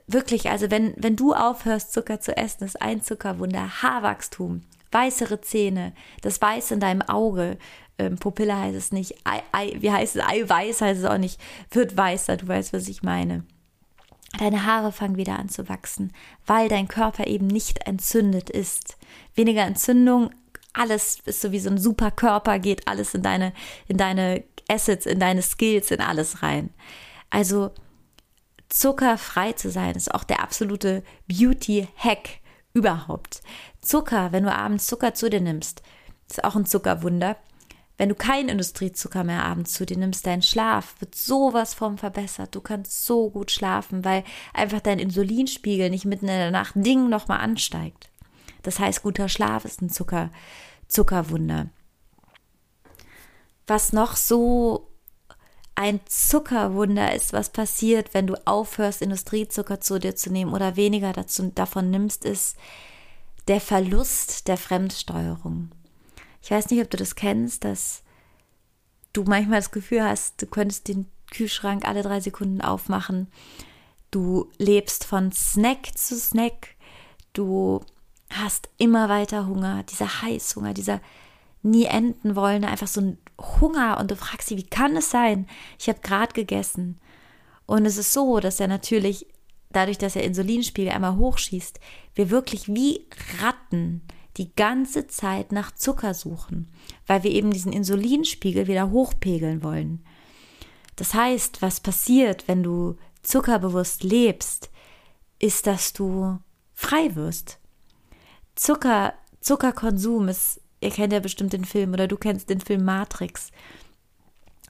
wirklich, 0.07 0.51
also 0.51 0.71
wenn, 0.71 0.93
wenn 0.97 1.17
du 1.17 1.33
aufhörst, 1.33 1.93
Zucker 1.93 2.21
zu 2.21 2.37
essen, 2.37 2.65
ist 2.65 2.81
ein 2.81 3.03
Zuckerwunder 3.03 3.83
Haarwachstum, 3.83 4.63
weißere 4.93 5.41
Zähne, 5.41 5.93
das 6.23 6.41
Weiß 6.41 6.71
in 6.71 6.81
deinem 6.81 7.03
Auge, 7.03 7.59
ähm, 7.99 8.17
Pupille 8.17 8.57
heißt 8.57 8.77
es 8.77 8.93
nicht, 8.93 9.15
Ei, 9.25 9.43
Ei, 9.53 9.77
wie 9.81 9.91
heißt 9.91 10.17
es, 10.17 10.23
Eiweiß 10.23 10.81
heißt 10.81 11.01
es 11.01 11.07
auch 11.07 11.19
nicht, 11.19 11.41
wird 11.71 11.97
weißer, 11.97 12.37
du 12.37 12.49
weißt, 12.49 12.73
was 12.73 12.89
ich 12.89 13.03
meine. 13.03 13.45
Deine 14.39 14.67
Haare 14.67 14.93
fangen 14.93 15.17
wieder 15.17 15.39
an 15.39 15.49
zu 15.49 15.69
wachsen, 15.69 16.13
weil 16.47 16.69
dein 16.69 16.87
Körper 16.87 17.27
eben 17.27 17.47
nicht 17.47 17.87
entzündet 17.87 18.51
ist. 18.51 18.99
Weniger 19.35 19.63
Entzündung, 19.63 20.31
alles 20.75 21.19
ist 21.25 21.41
so 21.41 21.51
wie 21.51 21.59
so 21.59 21.71
ein 21.71 21.79
super 21.79 22.11
Körper, 22.11 22.59
geht 22.59 22.87
alles 22.87 23.15
in 23.15 23.23
deine, 23.23 23.53
in 23.89 23.97
deine 23.97 24.45
Assets, 24.69 25.07
in 25.07 25.19
deine 25.19 25.43
Skills, 25.43 25.91
in 25.91 26.01
alles 26.01 26.43
rein. 26.43 26.71
Also 27.31 27.71
zuckerfrei 28.69 29.53
zu 29.53 29.71
sein, 29.71 29.97
ist 29.97 30.15
auch 30.15 30.25
der 30.25 30.43
absolute 30.43 31.03
Beauty-Hack 31.27 32.41
überhaupt. 32.75 33.43
Zucker, 33.81 34.33
wenn 34.33 34.45
du 34.45 34.53
abends 34.53 34.87
Zucker 34.87 35.15
zu 35.15 35.31
dir 35.31 35.41
nimmst, 35.41 35.83
ist 36.29 36.45
auch 36.45 36.57
ein 36.57 36.67
Zuckerwunder, 36.67 37.37
wenn 37.99 38.09
du 38.09 38.15
keinen 38.15 38.49
Industriezucker 38.49 39.25
mehr 39.25 39.45
abends 39.45 39.75
zu 39.75 39.85
dir 39.85 39.99
nimmst, 39.99 40.25
dein 40.25 40.41
Schlaf 40.41 40.95
wird 41.01 41.17
sowas 41.17 41.75
vom 41.75 41.99
verbessert. 41.99 42.55
Du 42.55 42.61
kannst 42.61 43.05
so 43.05 43.29
gut 43.29 43.51
schlafen, 43.51 44.05
weil 44.05 44.23
einfach 44.55 44.81
dein 44.81 45.01
Insulinspiegel 45.01 45.91
nicht 45.91 46.05
mitten 46.05 46.29
in 46.29 46.39
der 46.39 46.53
Nacht 46.53 46.75
Ding 46.77 47.09
nochmal 47.09 47.41
ansteigt. 47.41 48.09
Das 48.63 48.79
heißt, 48.79 49.03
guter 49.03 49.29
Schlaf 49.29 49.65
ist 49.65 49.83
ein 49.83 49.91
Zucker, 49.91 50.31
Zuckerwunder. 50.87 51.71
Was 53.67 53.93
noch 53.93 54.15
so 54.15 54.88
ein 55.79 56.01
Zuckerwunder 56.07 57.15
ist, 57.15 57.33
was 57.33 57.51
passiert, 57.51 58.13
wenn 58.13 58.27
du 58.27 58.35
aufhörst, 58.49 59.01
Industriezucker 59.01 59.81
zu 59.81 60.01
dir 60.01 60.17
zu 60.17 60.29
nehmen 60.29 60.53
oder 60.53 60.75
weniger 60.75 61.13
dazu, 61.13 61.53
davon 61.55 61.89
nimmst, 61.91 62.25
ist 62.25 62.57
der 63.47 63.61
Verlust 63.61 64.49
der 64.49 64.57
Fremdsteuerung. 64.57 65.71
Ich 66.43 66.51
weiß 66.51 66.71
nicht, 66.71 66.83
ob 66.83 66.91
du 66.91 66.97
das 66.97 67.15
kennst, 67.15 67.63
dass 67.63 68.03
du 69.13 69.23
manchmal 69.23 69.61
das 69.61 69.71
Gefühl 69.71 70.03
hast, 70.03 70.43
du 70.43 70.47
könntest 70.47 70.89
den 70.89 71.07
Kühlschrank 71.31 71.87
alle 71.87 72.03
drei 72.03 72.19
Sekunden 72.19 72.61
aufmachen. 72.61 73.29
Du 74.11 74.51
lebst 74.59 75.05
von 75.05 75.31
Snack 75.31 75.97
zu 75.97 76.19
Snack. 76.19 76.75
Du 77.33 77.85
hast 78.31 78.69
immer 78.79 79.09
weiter 79.09 79.47
Hunger, 79.47 79.85
dieser 79.85 80.23
Heißhunger, 80.23 80.75
dieser 80.75 81.01
nie 81.63 81.85
enden 81.85 82.37
wollen, 82.37 82.65
einfach 82.65 82.87
so 82.87 83.01
ein 83.01 83.19
Hunger 83.61 83.99
und 84.01 84.11
du 84.11 84.17
fragst 84.17 84.49
sie, 84.49 84.57
wie 84.57 84.67
kann 84.67 84.97
es 84.97 85.11
sein? 85.11 85.47
Ich 85.79 85.89
habe 85.89 86.01
gerade 86.01 86.33
gegessen. 86.33 87.01
Und 87.67 87.85
es 87.85 87.97
ist 87.97 88.13
so, 88.13 88.41
dass 88.41 88.61
er 88.61 88.69
natürlich, 88.69 89.27
dadurch, 89.71 89.99
dass 89.99 90.15
der 90.15 90.25
Insulinspiegel 90.25 90.93
einmal 90.93 91.17
hochschießt, 91.17 91.79
wir 92.15 92.31
wirklich 92.31 92.69
wie 92.69 93.07
Ratten 93.41 94.03
die 94.37 94.55
ganze 94.55 95.09
Zeit 95.09 95.53
nach 95.53 95.75
Zucker 95.75 96.15
suchen, 96.15 96.71
weil 97.07 97.25
wir 97.25 97.31
eben 97.33 97.51
diesen 97.51 97.73
Insulinspiegel 97.73 98.69
wieder 98.69 98.91
hochpegeln 98.91 99.63
wollen. 99.63 100.05
Das 100.97 101.15
heißt, 101.15 101.61
was 101.61 101.81
passiert, 101.81 102.49
wenn 102.49 102.63
du 102.63 102.97
zuckerbewusst 103.23 104.03
lebst, 104.03 104.71
ist, 105.39 105.67
dass 105.67 105.93
du 105.93 106.39
frei 106.73 107.15
wirst. 107.15 107.59
Zucker, 108.55 109.15
Zuckerkonsum 109.41 110.29
ist, 110.29 110.61
ihr 110.81 110.91
kennt 110.91 111.13
ja 111.13 111.21
bestimmt 111.21 111.53
den 111.53 111.65
Film 111.65 111.93
oder 111.93 112.09
du 112.09 112.17
kennst 112.17 112.51
den 112.51 112.61
Film 112.61 112.85
Matrix. 112.85 113.51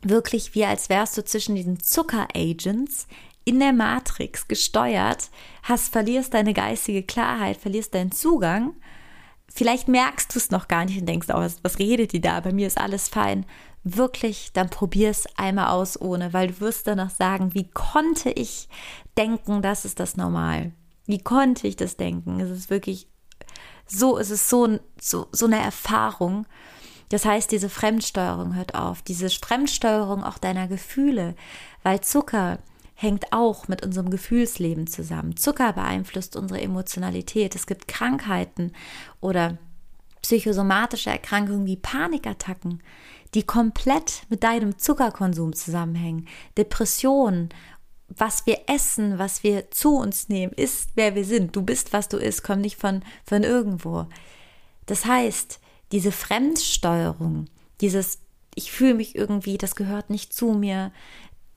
Wirklich 0.03 0.55
wie 0.55 0.65
als 0.65 0.89
wärst 0.89 1.17
du 1.17 1.25
zwischen 1.25 1.57
diesen 1.57 1.81
Zuckeragents 1.81 3.09
in 3.45 3.59
der 3.61 3.73
Matrix 3.73 4.47
gesteuert, 4.47 5.31
hast, 5.63 5.93
verlierst 5.93 6.35
deine 6.35 6.55
geistige 6.55 7.03
Klarheit, 7.03 7.57
verlierst 7.57 7.95
deinen 7.95 8.13
Zugang 8.13 8.75
Vielleicht 9.51 9.89
merkst 9.89 10.35
du 10.35 10.39
es 10.39 10.51
noch 10.51 10.69
gar 10.69 10.85
nicht 10.85 11.01
und 11.01 11.07
denkst, 11.07 11.29
oh, 11.31 11.39
was, 11.39 11.65
was 11.65 11.79
redet 11.79 12.13
die 12.13 12.21
da? 12.21 12.39
Bei 12.41 12.53
mir 12.53 12.67
ist 12.67 12.79
alles 12.79 13.09
fein. 13.09 13.47
Wirklich, 13.83 14.53
dann 14.53 14.69
probier 14.69 15.11
es 15.11 15.27
einmal 15.37 15.69
aus 15.69 16.01
ohne, 16.01 16.33
weil 16.33 16.49
du 16.49 16.61
wirst 16.61 16.87
danach 16.87 17.11
sagen, 17.11 17.55
wie 17.55 17.69
konnte 17.69 18.31
ich 18.31 18.69
denken, 19.17 19.63
das 19.63 19.85
ist 19.85 20.01
das 20.01 20.17
Normal? 20.17 20.73
Wie 21.07 21.19
konnte 21.19 21.67
ich 21.67 21.77
das 21.77 21.97
denken? 21.97 22.39
Es 22.41 22.51
ist 22.51 22.69
wirklich 22.69 23.09
so, 23.89 24.19
es 24.19 24.31
ist 24.31 24.49
so, 24.49 24.79
so, 25.01 25.27
so 25.33 25.47
eine 25.47 25.61
Erfahrung. 25.61 26.47
Das 27.09 27.25
heißt, 27.25 27.51
diese 27.51 27.69
Fremdsteuerung 27.69 28.55
hört 28.55 28.75
auf, 28.75 29.03
diese 29.03 29.31
Fremdsteuerung 29.31 30.23
auch 30.23 30.39
deiner 30.39 30.69
Gefühle, 30.69 31.35
weil 31.83 32.01
Zucker 32.03 32.59
hängt 32.95 33.33
auch 33.33 33.69
mit 33.69 33.85
unserem 33.85 34.11
Gefühlsleben 34.11 34.87
zusammen. 34.89 35.37
Zucker 35.37 35.73
beeinflusst 35.73 36.37
unsere 36.37 36.61
Emotionalität. 36.61 37.55
Es 37.55 37.67
gibt 37.67 37.89
Krankheiten 37.89 38.73
oder 39.21 39.57
psychosomatische 40.21 41.11
Erkrankungen 41.11 41.65
wie 41.65 41.77
Panikattacken, 41.77 42.83
die 43.35 43.45
komplett 43.45 44.23
mit 44.29 44.43
deinem 44.43 44.79
Zuckerkonsum 44.79 45.53
zusammenhängen. 45.53 46.27
Depressionen, 46.57 47.51
was 48.09 48.47
wir 48.47 48.61
essen, 48.67 49.19
was 49.19 49.43
wir 49.43 49.71
zu 49.71 49.97
uns 49.97 50.29
nehmen, 50.29 50.53
ist, 50.55 50.91
wer 50.95 51.15
wir 51.15 51.25
sind. 51.25 51.55
Du 51.55 51.63
bist, 51.63 51.93
was 51.93 52.09
du 52.09 52.17
isst, 52.17 52.43
komm 52.43 52.61
nicht 52.61 52.77
von, 52.77 53.03
von 53.25 53.43
irgendwo. 53.43 54.07
Das 54.87 55.05
heißt, 55.05 55.61
diese 55.93 56.13
Fremdsteuerung, 56.13 57.47
dieses 57.81 58.19
ich 58.59 58.73
fühle 58.73 58.95
mich 58.95 59.15
irgendwie, 59.15 59.57
das 59.57 59.77
gehört 59.77 60.11
nicht 60.11 60.33
zu 60.33 60.53
mir, 60.53 60.91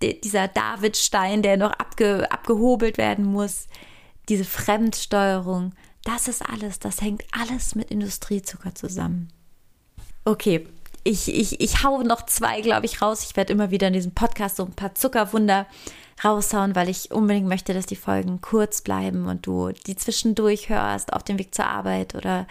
dieser 0.04 0.48
Davidstein, 0.48 1.42
der 1.42 1.58
noch 1.58 1.72
abge, 1.72 2.32
abgehobelt 2.32 3.00
werden 3.00 3.26
muss, 3.26 3.68
diese 4.30 4.46
Fremdsteuerung, 4.46 5.74
das 6.04 6.28
ist 6.28 6.44
alles, 6.44 6.78
das 6.78 7.02
hängt 7.02 7.24
alles 7.32 7.74
mit 7.74 7.90
Industriezucker 7.90 8.76
zusammen. 8.76 9.34
Okay, 10.26 10.68
ich, 11.04 11.34
ich, 11.34 11.60
ich 11.62 11.84
hau 11.84 12.02
noch 12.04 12.26
zwei, 12.26 12.62
glaube 12.62 12.86
ich, 12.86 13.02
raus. 13.02 13.24
Ich 13.24 13.36
werde 13.36 13.54
immer 13.54 13.72
wieder 13.72 13.88
in 13.88 13.94
diesem 13.94 14.14
Podcast 14.14 14.58
so 14.58 14.66
ein 14.66 14.74
paar 14.74 14.96
Zuckerwunder 14.96 15.66
raushauen, 16.24 16.76
weil 16.76 16.90
ich 16.90 17.12
unbedingt 17.12 17.48
möchte, 17.48 17.74
dass 17.74 17.86
die 17.86 17.96
Folgen 17.96 18.42
kurz 18.42 18.82
bleiben 18.82 19.28
und 19.28 19.46
du 19.48 19.72
die 19.72 19.96
zwischendurch 19.96 20.70
hörst 20.70 21.14
auf 21.14 21.24
dem 21.24 21.40
Weg 21.40 21.56
zur 21.56 21.66
Arbeit 21.66 22.16
oder 22.16 22.48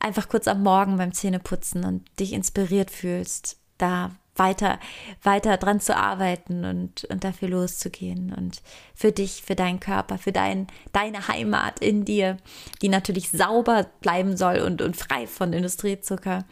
einfach 0.00 0.28
kurz 0.28 0.48
am 0.48 0.62
Morgen 0.62 0.96
beim 0.96 1.12
Zähneputzen 1.12 1.84
und 1.84 2.04
dich 2.18 2.32
inspiriert 2.32 2.90
fühlst, 2.90 3.56
da 3.78 4.10
weiter, 4.36 4.78
weiter 5.22 5.56
dran 5.56 5.80
zu 5.80 5.96
arbeiten 5.96 6.64
und, 6.64 7.04
und 7.04 7.22
dafür 7.22 7.48
loszugehen 7.48 8.34
und 8.36 8.62
für 8.94 9.12
dich, 9.12 9.42
für 9.42 9.54
deinen 9.54 9.78
Körper, 9.78 10.18
für 10.18 10.32
dein, 10.32 10.66
deine 10.92 11.28
Heimat 11.28 11.78
in 11.80 12.04
dir, 12.04 12.38
die 12.82 12.88
natürlich 12.88 13.30
sauber 13.30 13.86
bleiben 14.00 14.36
soll 14.36 14.58
und, 14.58 14.82
und 14.82 14.96
frei 14.96 15.26
von 15.26 15.52
Industriezucker. 15.52 16.44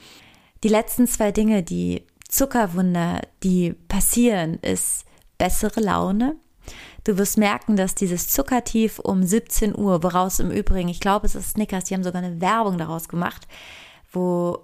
Die 0.63 0.69
letzten 0.69 1.07
zwei 1.07 1.33
Dinge, 1.33 1.63
die 1.63 2.07
Zuckerwunder, 2.29 3.23
die 3.43 3.73
passieren, 3.89 4.59
ist 4.61 5.05
bessere 5.39 5.81
Laune. 5.81 6.37
Du 7.05 7.19
wirst 7.19 7.37
merken, 7.37 7.75
dass 7.77 7.97
dieses 7.97 8.29
Zuckertief 8.29 9.01
um 9.01 9.25
17 9.25 9.77
Uhr, 9.77 10.05
woraus 10.05 10.39
im 10.39 10.53
Übrigen, 10.53 10.89
ich 10.89 11.01
glaube, 11.01 11.27
es 11.27 11.35
ist 11.35 11.51
Snickers, 11.51 11.85
die 11.85 11.95
haben 11.95 12.05
sogar 12.05 12.23
eine 12.23 12.41
Werbung 12.41 12.79
daraus 12.79 13.09
gemacht, 13.09 13.49
wo 14.13 14.61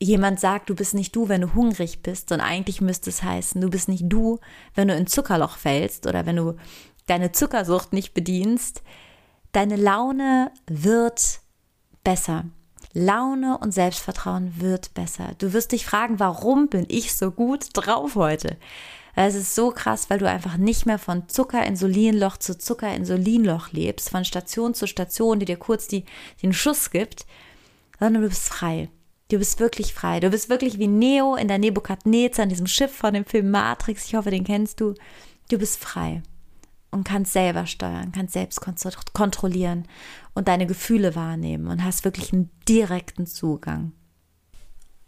jemand 0.00 0.40
sagt, 0.40 0.70
du 0.70 0.74
bist 0.74 0.94
nicht 0.94 1.14
du, 1.14 1.28
wenn 1.28 1.42
du 1.42 1.54
hungrig 1.54 2.02
bist, 2.02 2.30
sondern 2.30 2.48
eigentlich 2.48 2.80
müsste 2.80 3.10
es 3.10 3.22
heißen, 3.22 3.60
du 3.60 3.68
bist 3.68 3.88
nicht 3.88 4.04
du, 4.06 4.38
wenn 4.74 4.88
du 4.88 4.94
in 4.94 5.06
Zuckerloch 5.06 5.58
fällst 5.58 6.06
oder 6.06 6.24
wenn 6.24 6.36
du 6.36 6.56
deine 7.06 7.32
Zuckersucht 7.32 7.92
nicht 7.92 8.14
bedienst, 8.14 8.82
deine 9.52 9.76
Laune 9.76 10.50
wird 10.66 11.40
besser. 12.04 12.44
Laune 12.96 13.58
und 13.58 13.72
Selbstvertrauen 13.72 14.58
wird 14.58 14.94
besser. 14.94 15.32
Du 15.36 15.52
wirst 15.52 15.72
dich 15.72 15.84
fragen, 15.84 16.18
warum 16.18 16.68
bin 16.68 16.86
ich 16.88 17.14
so 17.14 17.30
gut 17.30 17.68
drauf 17.74 18.14
heute? 18.14 18.56
Es 19.14 19.34
ist 19.34 19.54
so 19.54 19.70
krass, 19.70 20.08
weil 20.08 20.18
du 20.18 20.26
einfach 20.26 20.56
nicht 20.56 20.86
mehr 20.86 20.98
von 20.98 21.28
Zucker-Insulinloch 21.28 22.38
zu 22.38 22.56
Zucker-Insulinloch 22.56 23.72
lebst, 23.72 24.08
von 24.08 24.24
Station 24.24 24.72
zu 24.72 24.86
Station, 24.86 25.38
die 25.38 25.44
dir 25.44 25.58
kurz 25.58 25.88
die, 25.88 26.06
den 26.42 26.54
Schuss 26.54 26.90
gibt, 26.90 27.26
sondern 28.00 28.22
du 28.22 28.28
bist 28.30 28.48
frei. 28.48 28.88
Du 29.30 29.38
bist 29.38 29.60
wirklich 29.60 29.92
frei. 29.92 30.20
Du 30.20 30.30
bist 30.30 30.48
wirklich 30.48 30.78
wie 30.78 30.88
Neo 30.88 31.34
in 31.34 31.48
der 31.48 31.58
Nebukadnezar, 31.58 32.44
in 32.44 32.48
diesem 32.48 32.66
Schiff 32.66 32.94
von 32.94 33.12
dem 33.12 33.26
Film 33.26 33.50
Matrix. 33.50 34.06
Ich 34.06 34.14
hoffe, 34.14 34.30
den 34.30 34.44
kennst 34.44 34.80
du. 34.80 34.94
Du 35.50 35.58
bist 35.58 35.78
frei 35.78 36.22
und 36.90 37.04
kannst 37.04 37.32
selber 37.32 37.66
steuern, 37.66 38.12
kannst 38.12 38.34
selbst 38.34 38.60
kontrollieren 39.12 39.86
und 40.34 40.48
deine 40.48 40.66
Gefühle 40.66 41.14
wahrnehmen 41.14 41.66
und 41.66 41.84
hast 41.84 42.04
wirklich 42.04 42.32
einen 42.32 42.50
direkten 42.68 43.26
Zugang. 43.26 43.92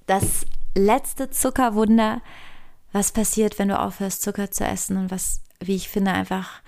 Das 0.07 0.47
letzte 0.75 1.31
Zuckerwunder, 1.31 2.23
was 2.93 3.13
passiert, 3.13 3.59
wenn 3.59 3.69
du 3.69 3.79
aufhörst, 3.79 4.23
Zucker 4.23 4.51
zu 4.51 4.65
essen 4.65 4.97
und 4.97 5.11
was, 5.11 5.43
wie 5.61 5.77
ich 5.77 5.89
finde, 5.89 6.13
einfach 6.13 6.63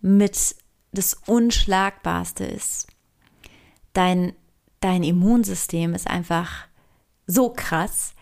mit 0.00 0.56
das 0.92 1.14
Unschlagbarste 1.26 2.44
ist. 2.44 2.86
Dein, 3.92 4.34
dein 4.80 5.02
Immunsystem 5.02 5.94
ist 5.94 6.08
einfach 6.08 6.66
so 7.26 7.50
krass. 7.50 8.14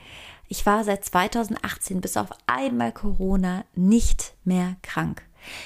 Ich 0.48 0.64
war 0.66 0.84
seit 0.84 1.04
2018 1.04 2.00
bis 2.00 2.16
auf 2.16 2.28
einmal 2.46 2.92
Corona 2.92 3.64
nicht 3.74 4.34
mehr 4.44 4.76
krank. 4.82 5.22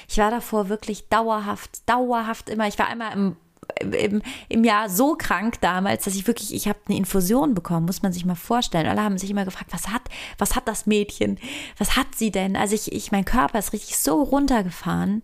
Ich 0.07 0.17
war 0.17 0.31
davor 0.31 0.69
wirklich 0.69 1.07
dauerhaft, 1.09 1.87
dauerhaft 1.87 2.49
immer. 2.49 2.67
Ich 2.67 2.79
war 2.79 2.87
einmal 2.87 3.13
im, 3.13 3.35
im, 3.81 4.21
im 4.49 4.63
Jahr 4.63 4.89
so 4.89 5.15
krank 5.15 5.59
damals, 5.61 6.05
dass 6.05 6.15
ich 6.15 6.27
wirklich, 6.27 6.53
ich 6.53 6.67
habe 6.67 6.79
eine 6.87 6.97
Infusion 6.97 7.53
bekommen, 7.53 7.85
muss 7.85 8.01
man 8.01 8.13
sich 8.13 8.25
mal 8.25 8.35
vorstellen. 8.35 8.87
Alle 8.87 9.03
haben 9.03 9.17
sich 9.17 9.29
immer 9.29 9.45
gefragt, 9.45 9.71
was 9.71 9.89
hat, 9.89 10.03
was 10.37 10.55
hat 10.55 10.67
das 10.67 10.85
Mädchen? 10.85 11.39
Was 11.77 11.95
hat 11.95 12.15
sie 12.15 12.31
denn? 12.31 12.55
Also 12.55 12.75
ich, 12.75 12.91
ich 12.91 13.11
mein 13.11 13.25
Körper 13.25 13.59
ist 13.59 13.73
richtig 13.73 13.97
so 13.97 14.21
runtergefahren. 14.23 15.21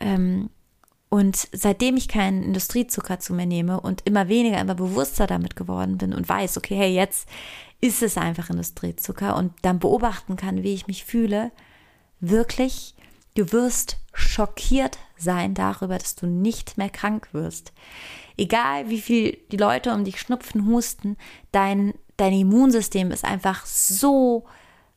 Ähm, 0.00 0.50
und 1.14 1.48
seitdem 1.52 1.96
ich 1.96 2.08
keinen 2.08 2.42
Industriezucker 2.42 3.20
zu 3.20 3.34
mir 3.34 3.46
nehme 3.46 3.80
und 3.80 4.02
immer 4.04 4.28
weniger, 4.28 4.60
immer 4.60 4.74
bewusster 4.74 5.28
damit 5.28 5.54
geworden 5.54 5.96
bin 5.96 6.12
und 6.12 6.28
weiß, 6.28 6.56
okay, 6.56 6.74
hey, 6.74 6.92
jetzt 6.92 7.28
ist 7.80 8.02
es 8.02 8.16
einfach 8.16 8.50
Industriezucker 8.50 9.36
und 9.36 9.52
dann 9.62 9.78
beobachten 9.78 10.34
kann, 10.34 10.64
wie 10.64 10.74
ich 10.74 10.88
mich 10.88 11.04
fühle, 11.04 11.52
wirklich, 12.18 12.93
du 13.34 13.52
wirst 13.52 13.98
schockiert 14.12 14.98
sein 15.16 15.54
darüber, 15.54 15.98
dass 15.98 16.14
du 16.14 16.26
nicht 16.26 16.78
mehr 16.78 16.90
krank 16.90 17.28
wirst. 17.32 17.72
Egal 18.36 18.88
wie 18.90 19.00
viel 19.00 19.38
die 19.52 19.56
Leute 19.56 19.92
um 19.92 20.04
dich 20.04 20.20
schnupfen, 20.20 20.66
husten, 20.66 21.16
dein, 21.52 21.94
dein 22.16 22.32
Immunsystem 22.32 23.10
ist 23.10 23.24
einfach 23.24 23.64
so 23.66 24.44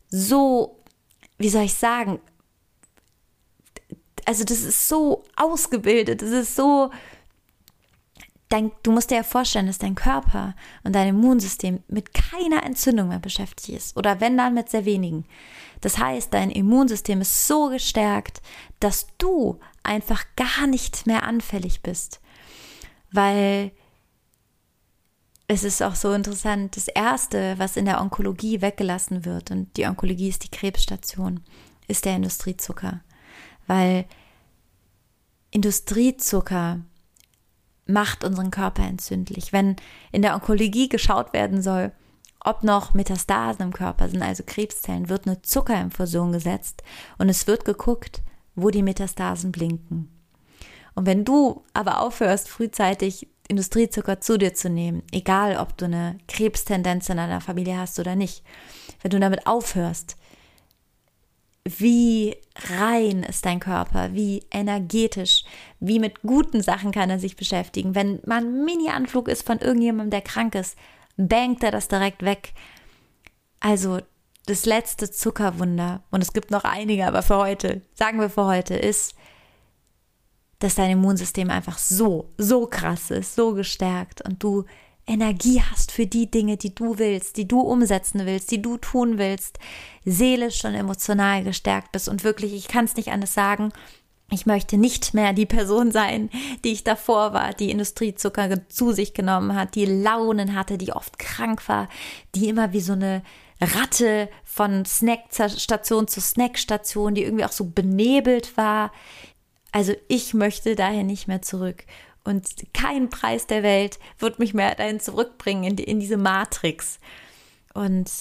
so, 0.09 0.83
wie 1.37 1.49
soll 1.49 1.63
ich 1.63 1.73
sagen, 1.73 2.19
also 4.25 4.43
das 4.43 4.61
ist 4.61 4.87
so 4.87 5.23
ausgebildet, 5.35 6.21
das 6.21 6.29
ist 6.29 6.55
so, 6.55 6.91
dein, 8.49 8.71
du 8.83 8.91
musst 8.91 9.11
dir 9.11 9.17
ja 9.17 9.23
vorstellen, 9.23 9.67
dass 9.67 9.77
dein 9.77 9.95
Körper 9.95 10.55
und 10.83 10.93
dein 10.93 11.09
Immunsystem 11.09 11.83
mit 11.87 12.13
keiner 12.13 12.63
Entzündung 12.63 13.09
mehr 13.09 13.19
beschäftigt 13.19 13.69
ist 13.69 13.97
oder 13.97 14.19
wenn 14.19 14.37
dann 14.37 14.53
mit 14.53 14.69
sehr 14.69 14.85
wenigen. 14.85 15.25
Das 15.81 15.97
heißt, 15.97 16.33
dein 16.33 16.49
Immunsystem 16.51 17.21
ist 17.21 17.47
so 17.47 17.69
gestärkt, 17.69 18.41
dass 18.79 19.07
du 19.17 19.59
einfach 19.83 20.25
gar 20.35 20.67
nicht 20.67 21.07
mehr 21.07 21.23
anfällig 21.23 21.81
bist, 21.81 22.19
weil 23.11 23.71
es 25.47 25.63
ist 25.63 25.81
auch 25.81 25.95
so 25.95 26.11
interessant, 26.13 26.75
das 26.75 26.89
Erste, 26.89 27.57
was 27.57 27.77
in 27.77 27.85
der 27.85 28.01
Onkologie 28.01 28.61
weggelassen 28.61 29.23
wird, 29.23 29.49
und 29.49 29.77
die 29.77 29.85
Onkologie 29.85 30.27
ist 30.27 30.43
die 30.43 30.51
Krebsstation, 30.51 31.41
ist 31.87 32.03
der 32.03 32.17
Industriezucker 32.17 33.01
weil 33.67 34.05
Industriezucker 35.51 36.81
macht 37.85 38.23
unseren 38.23 38.51
Körper 38.51 38.83
entzündlich. 38.83 39.53
Wenn 39.53 39.75
in 40.11 40.21
der 40.21 40.33
Onkologie 40.33 40.89
geschaut 40.89 41.33
werden 41.33 41.61
soll, 41.61 41.91
ob 42.43 42.63
noch 42.63 42.93
Metastasen 42.93 43.63
im 43.63 43.73
Körper 43.73 44.09
sind, 44.09 44.21
also 44.21 44.43
Krebszellen, 44.45 45.09
wird 45.09 45.27
eine 45.27 45.41
Zuckerinfusion 45.41 46.31
gesetzt 46.31 46.83
und 47.17 47.29
es 47.29 47.47
wird 47.47 47.65
geguckt, 47.65 48.21
wo 48.55 48.69
die 48.69 48.83
Metastasen 48.83 49.51
blinken. 49.51 50.09
Und 50.95 51.05
wenn 51.05 51.25
du 51.25 51.63
aber 51.73 52.01
aufhörst, 52.01 52.49
frühzeitig 52.49 53.27
Industriezucker 53.47 54.19
zu 54.19 54.37
dir 54.37 54.53
zu 54.53 54.69
nehmen, 54.69 55.03
egal 55.11 55.57
ob 55.57 55.77
du 55.77 55.85
eine 55.85 56.17
Krebstendenz 56.27 57.09
in 57.09 57.17
deiner 57.17 57.39
Familie 57.39 57.77
hast 57.77 57.99
oder 57.99 58.15
nicht, 58.15 58.43
wenn 59.01 59.11
du 59.11 59.19
damit 59.19 59.47
aufhörst, 59.47 60.17
wie 61.65 62.35
rein 62.69 63.23
ist 63.23 63.45
dein 63.45 63.59
Körper, 63.59 64.13
wie 64.13 64.43
energetisch, 64.51 65.43
wie 65.79 65.99
mit 65.99 66.21
guten 66.21 66.61
Sachen 66.61 66.91
kann 66.91 67.09
er 67.09 67.19
sich 67.19 67.35
beschäftigen. 67.35 67.93
Wenn 67.93 68.19
man 68.25 68.63
Mini-Anflug 68.65 69.27
ist 69.27 69.45
von 69.45 69.59
irgendjemandem, 69.59 70.11
der 70.11 70.21
krank 70.21 70.55
ist, 70.55 70.77
bangt 71.17 71.63
er 71.63 71.71
das 71.71 71.87
direkt 71.87 72.23
weg. 72.23 72.53
Also 73.59 73.99
das 74.45 74.65
letzte 74.65 75.11
Zuckerwunder, 75.11 76.03
und 76.09 76.21
es 76.21 76.31
gibt 76.31 76.51
noch 76.51 76.63
einige, 76.63 77.05
aber 77.05 77.21
für 77.21 77.37
heute, 77.37 77.81
sagen 77.95 78.19
wir 78.19 78.29
für 78.29 78.45
heute, 78.45 78.75
ist, 78.75 79.13
dass 80.59 80.75
dein 80.75 80.91
Immunsystem 80.91 81.49
einfach 81.49 81.77
so, 81.77 82.29
so 82.37 82.65
krass 82.65 83.11
ist, 83.11 83.35
so 83.35 83.53
gestärkt 83.53 84.21
und 84.21 84.41
du 84.41 84.65
Energie 85.05 85.61
hast 85.61 85.91
für 85.91 86.05
die 86.05 86.29
Dinge, 86.29 86.57
die 86.57 86.75
du 86.75 86.97
willst, 86.97 87.37
die 87.37 87.47
du 87.47 87.61
umsetzen 87.61 88.25
willst, 88.25 88.51
die 88.51 88.61
du 88.61 88.77
tun 88.77 89.17
willst, 89.17 89.57
seelisch 90.03 90.65
und 90.65 90.73
emotional 90.73 91.43
gestärkt 91.43 91.91
bist 91.91 92.09
und 92.09 92.23
wirklich, 92.23 92.53
ich 92.53 92.67
kann 92.67 92.85
es 92.85 92.95
nicht 92.95 93.09
anders 93.09 93.33
sagen, 93.33 93.71
ich 94.29 94.45
möchte 94.45 94.77
nicht 94.77 95.13
mehr 95.13 95.31
die 95.31 95.45
Person 95.45 95.91
sein, 95.91 96.29
die 96.63 96.73
ich 96.73 96.83
davor 96.83 97.33
war, 97.33 97.53
die 97.53 97.71
Industriezucker 97.71 98.67
zu 98.69 98.91
sich 98.91 99.13
genommen 99.13 99.55
hat, 99.55 99.75
die 99.75 99.85
Launen 99.85 100.53
hatte, 100.53 100.77
die 100.77 100.91
oft 100.91 101.17
krank 101.17 101.67
war, 101.69 101.87
die 102.35 102.49
immer 102.49 102.73
wie 102.73 102.81
so 102.81 102.93
eine 102.93 103.23
Ratte 103.61 104.29
von 104.43 104.85
Snackstation 104.85 106.07
zu 106.07 106.19
Snackstation, 106.21 107.15
die 107.15 107.23
irgendwie 107.23 107.45
auch 107.45 107.51
so 107.51 107.65
benebelt 107.65 108.57
war. 108.57 108.91
Also 109.71 109.93
ich 110.09 110.33
möchte 110.33 110.75
daher 110.75 111.03
nicht 111.03 111.27
mehr 111.27 111.41
zurück. 111.41 111.85
Und 112.23 112.47
kein 112.73 113.09
Preis 113.09 113.47
der 113.47 113.63
Welt 113.63 113.99
wird 114.19 114.39
mich 114.39 114.53
mehr 114.53 114.75
dahin 114.75 114.99
zurückbringen, 114.99 115.63
in, 115.63 115.75
die, 115.77 115.83
in 115.85 116.01
diese 116.01 116.17
Matrix. 116.17 116.99
Und 117.73 118.11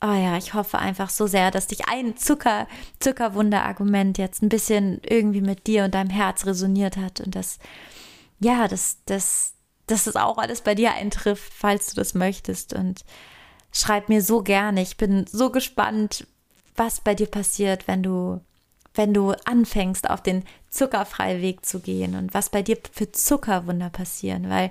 oh 0.00 0.12
ja, 0.12 0.36
ich 0.36 0.54
hoffe 0.54 0.78
einfach 0.78 1.10
so 1.10 1.26
sehr, 1.26 1.50
dass 1.50 1.66
dich 1.66 1.88
ein 1.88 2.16
Zucker, 2.16 2.66
Zuckerwunder-Argument 3.00 4.18
jetzt 4.18 4.42
ein 4.42 4.48
bisschen 4.48 5.00
irgendwie 5.02 5.40
mit 5.40 5.66
dir 5.66 5.84
und 5.84 5.94
deinem 5.94 6.10
Herz 6.10 6.46
resoniert 6.46 6.96
hat 6.96 7.20
und 7.20 7.34
dass, 7.34 7.58
ja, 8.38 8.68
dass, 8.68 8.98
dass, 9.06 9.54
dass 9.86 10.04
das 10.04 10.16
auch 10.16 10.38
alles 10.38 10.60
bei 10.60 10.74
dir 10.74 10.92
eintrifft, 10.92 11.52
falls 11.54 11.88
du 11.88 11.96
das 11.96 12.14
möchtest. 12.14 12.74
Und 12.74 13.04
schreib 13.72 14.08
mir 14.08 14.22
so 14.22 14.42
gerne. 14.42 14.82
Ich 14.82 14.96
bin 14.96 15.26
so 15.26 15.50
gespannt, 15.50 16.26
was 16.76 17.00
bei 17.00 17.14
dir 17.14 17.26
passiert, 17.26 17.88
wenn 17.88 18.02
du 18.02 18.40
wenn 18.96 19.12
du 19.12 19.32
anfängst, 19.44 20.08
auf 20.08 20.22
den 20.22 20.42
zuckerfreien 20.70 21.42
Weg 21.42 21.64
zu 21.64 21.80
gehen 21.80 22.14
und 22.16 22.34
was 22.34 22.50
bei 22.50 22.62
dir 22.62 22.78
für 22.92 23.12
Zuckerwunder 23.12 23.90
passieren, 23.90 24.48
weil 24.48 24.70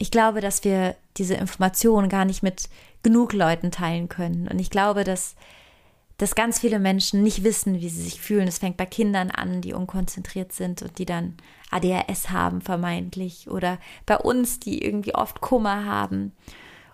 ich 0.00 0.10
glaube, 0.10 0.40
dass 0.40 0.64
wir 0.64 0.96
diese 1.18 1.34
Informationen 1.34 2.08
gar 2.08 2.24
nicht 2.24 2.42
mit 2.42 2.70
genug 3.02 3.34
Leuten 3.34 3.70
teilen 3.70 4.08
können. 4.08 4.48
Und 4.48 4.58
ich 4.58 4.70
glaube, 4.70 5.04
dass, 5.04 5.36
dass 6.16 6.34
ganz 6.34 6.58
viele 6.58 6.78
Menschen 6.78 7.22
nicht 7.22 7.44
wissen, 7.44 7.80
wie 7.82 7.90
sie 7.90 8.02
sich 8.02 8.18
fühlen. 8.18 8.48
Es 8.48 8.58
fängt 8.58 8.78
bei 8.78 8.86
Kindern 8.86 9.30
an, 9.30 9.60
die 9.60 9.74
unkonzentriert 9.74 10.52
sind 10.52 10.80
und 10.80 10.98
die 10.98 11.04
dann 11.04 11.34
ADHS 11.70 12.30
haben, 12.30 12.62
vermeintlich. 12.62 13.50
Oder 13.50 13.76
bei 14.06 14.16
uns, 14.16 14.58
die 14.58 14.82
irgendwie 14.82 15.14
oft 15.14 15.42
Kummer 15.42 15.84
haben. 15.84 16.32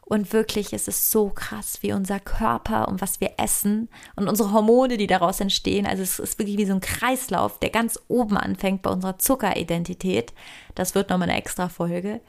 Und 0.01 0.33
wirklich 0.33 0.73
ist 0.73 0.89
es 0.89 1.13
so 1.13 1.29
krass, 1.29 1.79
wie 1.83 1.93
unser 1.93 2.19
Körper 2.19 2.89
und 2.89 3.01
was 3.01 3.21
wir 3.21 3.35
essen 3.39 3.89
und 4.17 4.29
unsere 4.29 4.53
Hormone, 4.53 4.97
die 4.97 5.07
daraus 5.07 5.39
entstehen. 5.39 5.87
Also 5.87 6.03
es 6.03 6.19
ist 6.19 6.41
wirklich 6.41 6.59
wie 6.59 6.67
so 6.67 6.75
ein 6.75 6.81
Kreislauf, 6.81 7.61
der 7.61 7.71
ganz 7.71 8.01
oben 8.09 8.37
anfängt 8.37 8.83
bei 8.83 8.91
unserer 8.91 9.19
Zuckeridentität. 9.19 10.33
Das 10.75 10.97
wird 10.97 11.11
nochmal 11.11 11.31
eine 11.31 11.39
extra 11.39 11.69
Folge. 11.69 12.21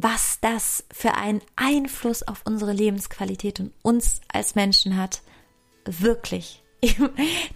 Was 0.00 0.38
das 0.40 0.84
für 0.92 1.14
einen 1.14 1.40
Einfluss 1.56 2.22
auf 2.22 2.42
unsere 2.44 2.72
Lebensqualität 2.72 3.58
und 3.58 3.72
uns 3.82 4.20
als 4.28 4.54
Menschen 4.54 4.96
hat. 4.96 5.22
Wirklich. 5.84 6.62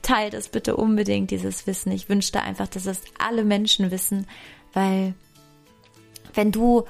Teilt 0.03 0.35
es 0.35 0.49
bitte 0.49 0.75
unbedingt, 0.75 1.31
dieses 1.31 1.67
Wissen. 1.69 1.93
Ich 1.93 2.09
wünschte 2.09 2.43
einfach, 2.43 2.67
dass 2.67 2.87
es 2.87 3.03
alle 3.19 3.45
Menschen 3.45 3.93
wissen, 3.93 4.27
weil 4.73 5.15
wenn 6.35 6.51
du 6.51 6.85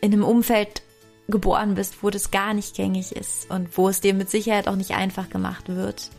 in 0.00 0.12
einem 0.12 0.24
Umfeld 0.24 0.82
geboren 1.28 1.74
bist, 1.74 2.02
wo 2.02 2.08
das 2.08 2.30
gar 2.30 2.54
nicht 2.54 2.74
gängig 2.74 3.12
ist 3.12 3.50
und 3.50 3.76
wo 3.76 3.90
es 3.90 4.00
dir 4.00 4.14
mit 4.14 4.30
Sicherheit 4.30 4.66
auch 4.66 4.76
nicht 4.76 4.92
einfach 4.92 5.28
gemacht 5.28 5.68
wird, 5.68 6.10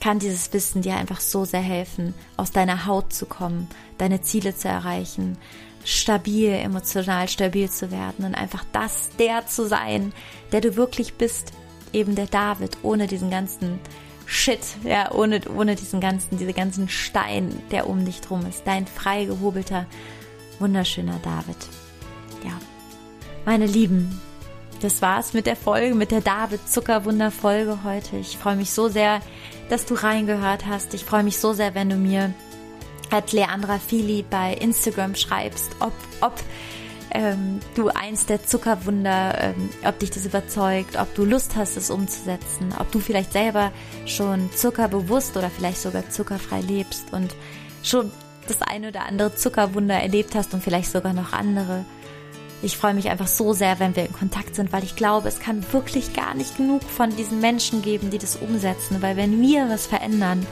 kann 0.00 0.20
dieses 0.20 0.52
Wissen 0.52 0.82
dir 0.82 0.94
einfach 0.94 1.18
so 1.18 1.44
sehr 1.44 1.60
helfen, 1.60 2.14
aus 2.36 2.52
deiner 2.52 2.86
Haut 2.86 3.12
zu 3.12 3.26
kommen, 3.26 3.68
deine 3.96 4.20
Ziele 4.20 4.54
zu 4.54 4.68
erreichen, 4.68 5.36
stabil, 5.84 6.50
emotional 6.50 7.28
stabil 7.28 7.70
zu 7.70 7.90
werden 7.90 8.24
und 8.24 8.34
einfach 8.34 8.64
das, 8.72 9.10
der 9.18 9.46
zu 9.46 9.66
sein, 9.66 10.12
der 10.52 10.60
du 10.60 10.76
wirklich 10.76 11.14
bist, 11.14 11.52
eben 11.92 12.14
der 12.14 12.26
David, 12.26 12.78
ohne 12.82 13.06
diesen 13.06 13.30
ganzen 13.30 13.78
Shit, 14.30 14.60
ja, 14.84 15.10
ohne, 15.12 15.40
ohne 15.56 15.74
diesen 15.74 16.00
ganzen, 16.00 16.36
diese 16.36 16.52
ganzen 16.52 16.90
Stein, 16.90 17.62
der 17.70 17.88
um 17.88 18.04
dich 18.04 18.20
drum 18.20 18.44
ist, 18.44 18.62
dein 18.66 18.86
frei 18.86 19.24
gehobelter, 19.24 19.86
wunderschöner 20.58 21.18
David. 21.22 21.56
Ja. 22.44 22.52
Meine 23.46 23.64
Lieben, 23.64 24.20
das 24.82 25.00
war's 25.00 25.32
mit 25.32 25.46
der 25.46 25.56
Folge, 25.56 25.94
mit 25.94 26.10
der 26.10 26.20
David 26.20 26.68
Zuckerwunder 26.68 27.30
Folge 27.30 27.78
heute. 27.84 28.16
Ich 28.16 28.36
freue 28.36 28.56
mich 28.56 28.70
so 28.70 28.88
sehr, 28.88 29.20
dass 29.70 29.86
du 29.86 29.94
reingehört 29.94 30.66
hast. 30.66 30.92
Ich 30.92 31.06
freue 31.06 31.22
mich 31.22 31.38
so 31.38 31.54
sehr, 31.54 31.74
wenn 31.74 31.88
du 31.88 31.96
mir 31.96 32.34
at 33.10 33.32
Leandra 33.32 33.78
Fili 33.78 34.24
bei 34.28 34.54
Instagram 34.54 35.14
schreibst, 35.14 35.70
ob, 35.80 35.92
ob 36.20 36.34
ähm, 37.10 37.60
du 37.74 37.88
eins 37.88 38.26
der 38.26 38.44
Zuckerwunder, 38.44 39.38
ähm, 39.40 39.70
ob 39.84 39.98
dich 39.98 40.10
das 40.10 40.26
überzeugt, 40.26 40.96
ob 40.98 41.14
du 41.14 41.24
Lust 41.24 41.56
hast, 41.56 41.76
es 41.76 41.90
umzusetzen, 41.90 42.74
ob 42.78 42.90
du 42.92 43.00
vielleicht 43.00 43.32
selber 43.32 43.72
schon 44.06 44.50
zuckerbewusst 44.52 45.36
oder 45.36 45.50
vielleicht 45.50 45.80
sogar 45.80 46.08
zuckerfrei 46.10 46.60
lebst 46.60 47.12
und 47.12 47.34
schon 47.82 48.10
das 48.46 48.62
eine 48.62 48.88
oder 48.88 49.06
andere 49.06 49.34
Zuckerwunder 49.34 49.94
erlebt 49.94 50.34
hast 50.34 50.54
und 50.54 50.62
vielleicht 50.62 50.90
sogar 50.90 51.12
noch 51.12 51.32
andere. 51.32 51.84
Ich 52.60 52.76
freue 52.76 52.94
mich 52.94 53.08
einfach 53.08 53.28
so 53.28 53.52
sehr, 53.52 53.78
wenn 53.78 53.94
wir 53.94 54.06
in 54.06 54.12
Kontakt 54.12 54.56
sind, 54.56 54.72
weil 54.72 54.82
ich 54.82 54.96
glaube, 54.96 55.28
es 55.28 55.38
kann 55.38 55.64
wirklich 55.72 56.12
gar 56.12 56.34
nicht 56.34 56.56
genug 56.56 56.82
von 56.82 57.14
diesen 57.14 57.40
Menschen 57.40 57.82
geben, 57.82 58.10
die 58.10 58.18
das 58.18 58.34
umsetzen. 58.34 59.00
Weil 59.00 59.16
wenn 59.16 59.40
wir 59.40 59.68
was 59.68 59.86
verändern, 59.86 60.44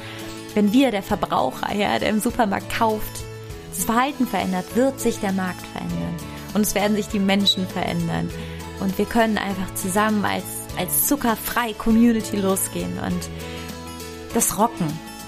wenn 0.56 0.72
wir, 0.72 0.90
der 0.90 1.02
Verbraucher, 1.02 1.74
ja, 1.74 1.98
der 1.98 2.08
im 2.08 2.18
Supermarkt 2.18 2.72
kauft, 2.74 3.24
das 3.68 3.84
Verhalten 3.84 4.26
verändert, 4.26 4.64
wird 4.74 4.98
sich 4.98 5.20
der 5.20 5.32
Markt 5.32 5.66
verändern. 5.66 6.16
Und 6.54 6.62
es 6.62 6.74
werden 6.74 6.96
sich 6.96 7.08
die 7.08 7.18
Menschen 7.18 7.68
verändern. 7.68 8.30
Und 8.80 8.96
wir 8.96 9.04
können 9.04 9.36
einfach 9.36 9.74
zusammen 9.74 10.24
als, 10.24 10.44
als 10.78 11.06
zuckerfrei 11.06 11.74
Community 11.74 12.38
losgehen 12.38 12.98
und 12.98 13.28
das 14.32 14.58
rocken. 14.58 14.86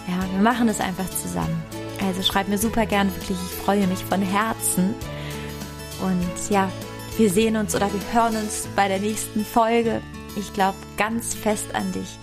Ja, 0.09 0.19
wir 0.33 0.41
machen 0.41 0.69
es 0.69 0.81
einfach 0.81 1.09
zusammen. 1.11 1.63
Also 2.07 2.23
schreib 2.23 2.49
mir 2.49 2.57
super 2.57 2.87
gern, 2.87 3.15
wirklich, 3.15 3.37
ich 3.37 3.65
freue 3.65 3.87
mich 3.87 4.03
von 4.05 4.23
Herzen 4.23 4.95
und 6.01 6.51
ja, 6.51 6.71
wir 7.19 7.29
sehen 7.29 7.57
uns 7.57 7.75
oder 7.75 7.91
wir 7.93 8.01
hören 8.13 8.37
uns 8.37 8.67
bei 8.77 8.89
der 8.89 9.01
nächsten 9.01 9.45
Folge. 9.45 10.01
Ich 10.37 10.55
glaube 10.55 10.79
ganz 10.97 11.35
fest 11.35 11.75
an 11.75 11.93
dich, 11.93 12.19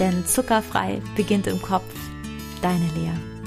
denn 0.00 0.26
zuckerfrei 0.26 1.00
beginnt 1.14 1.46
im 1.46 1.60
Kopf. 1.62 1.84
Deine 2.60 2.86
Lea. 2.96 3.37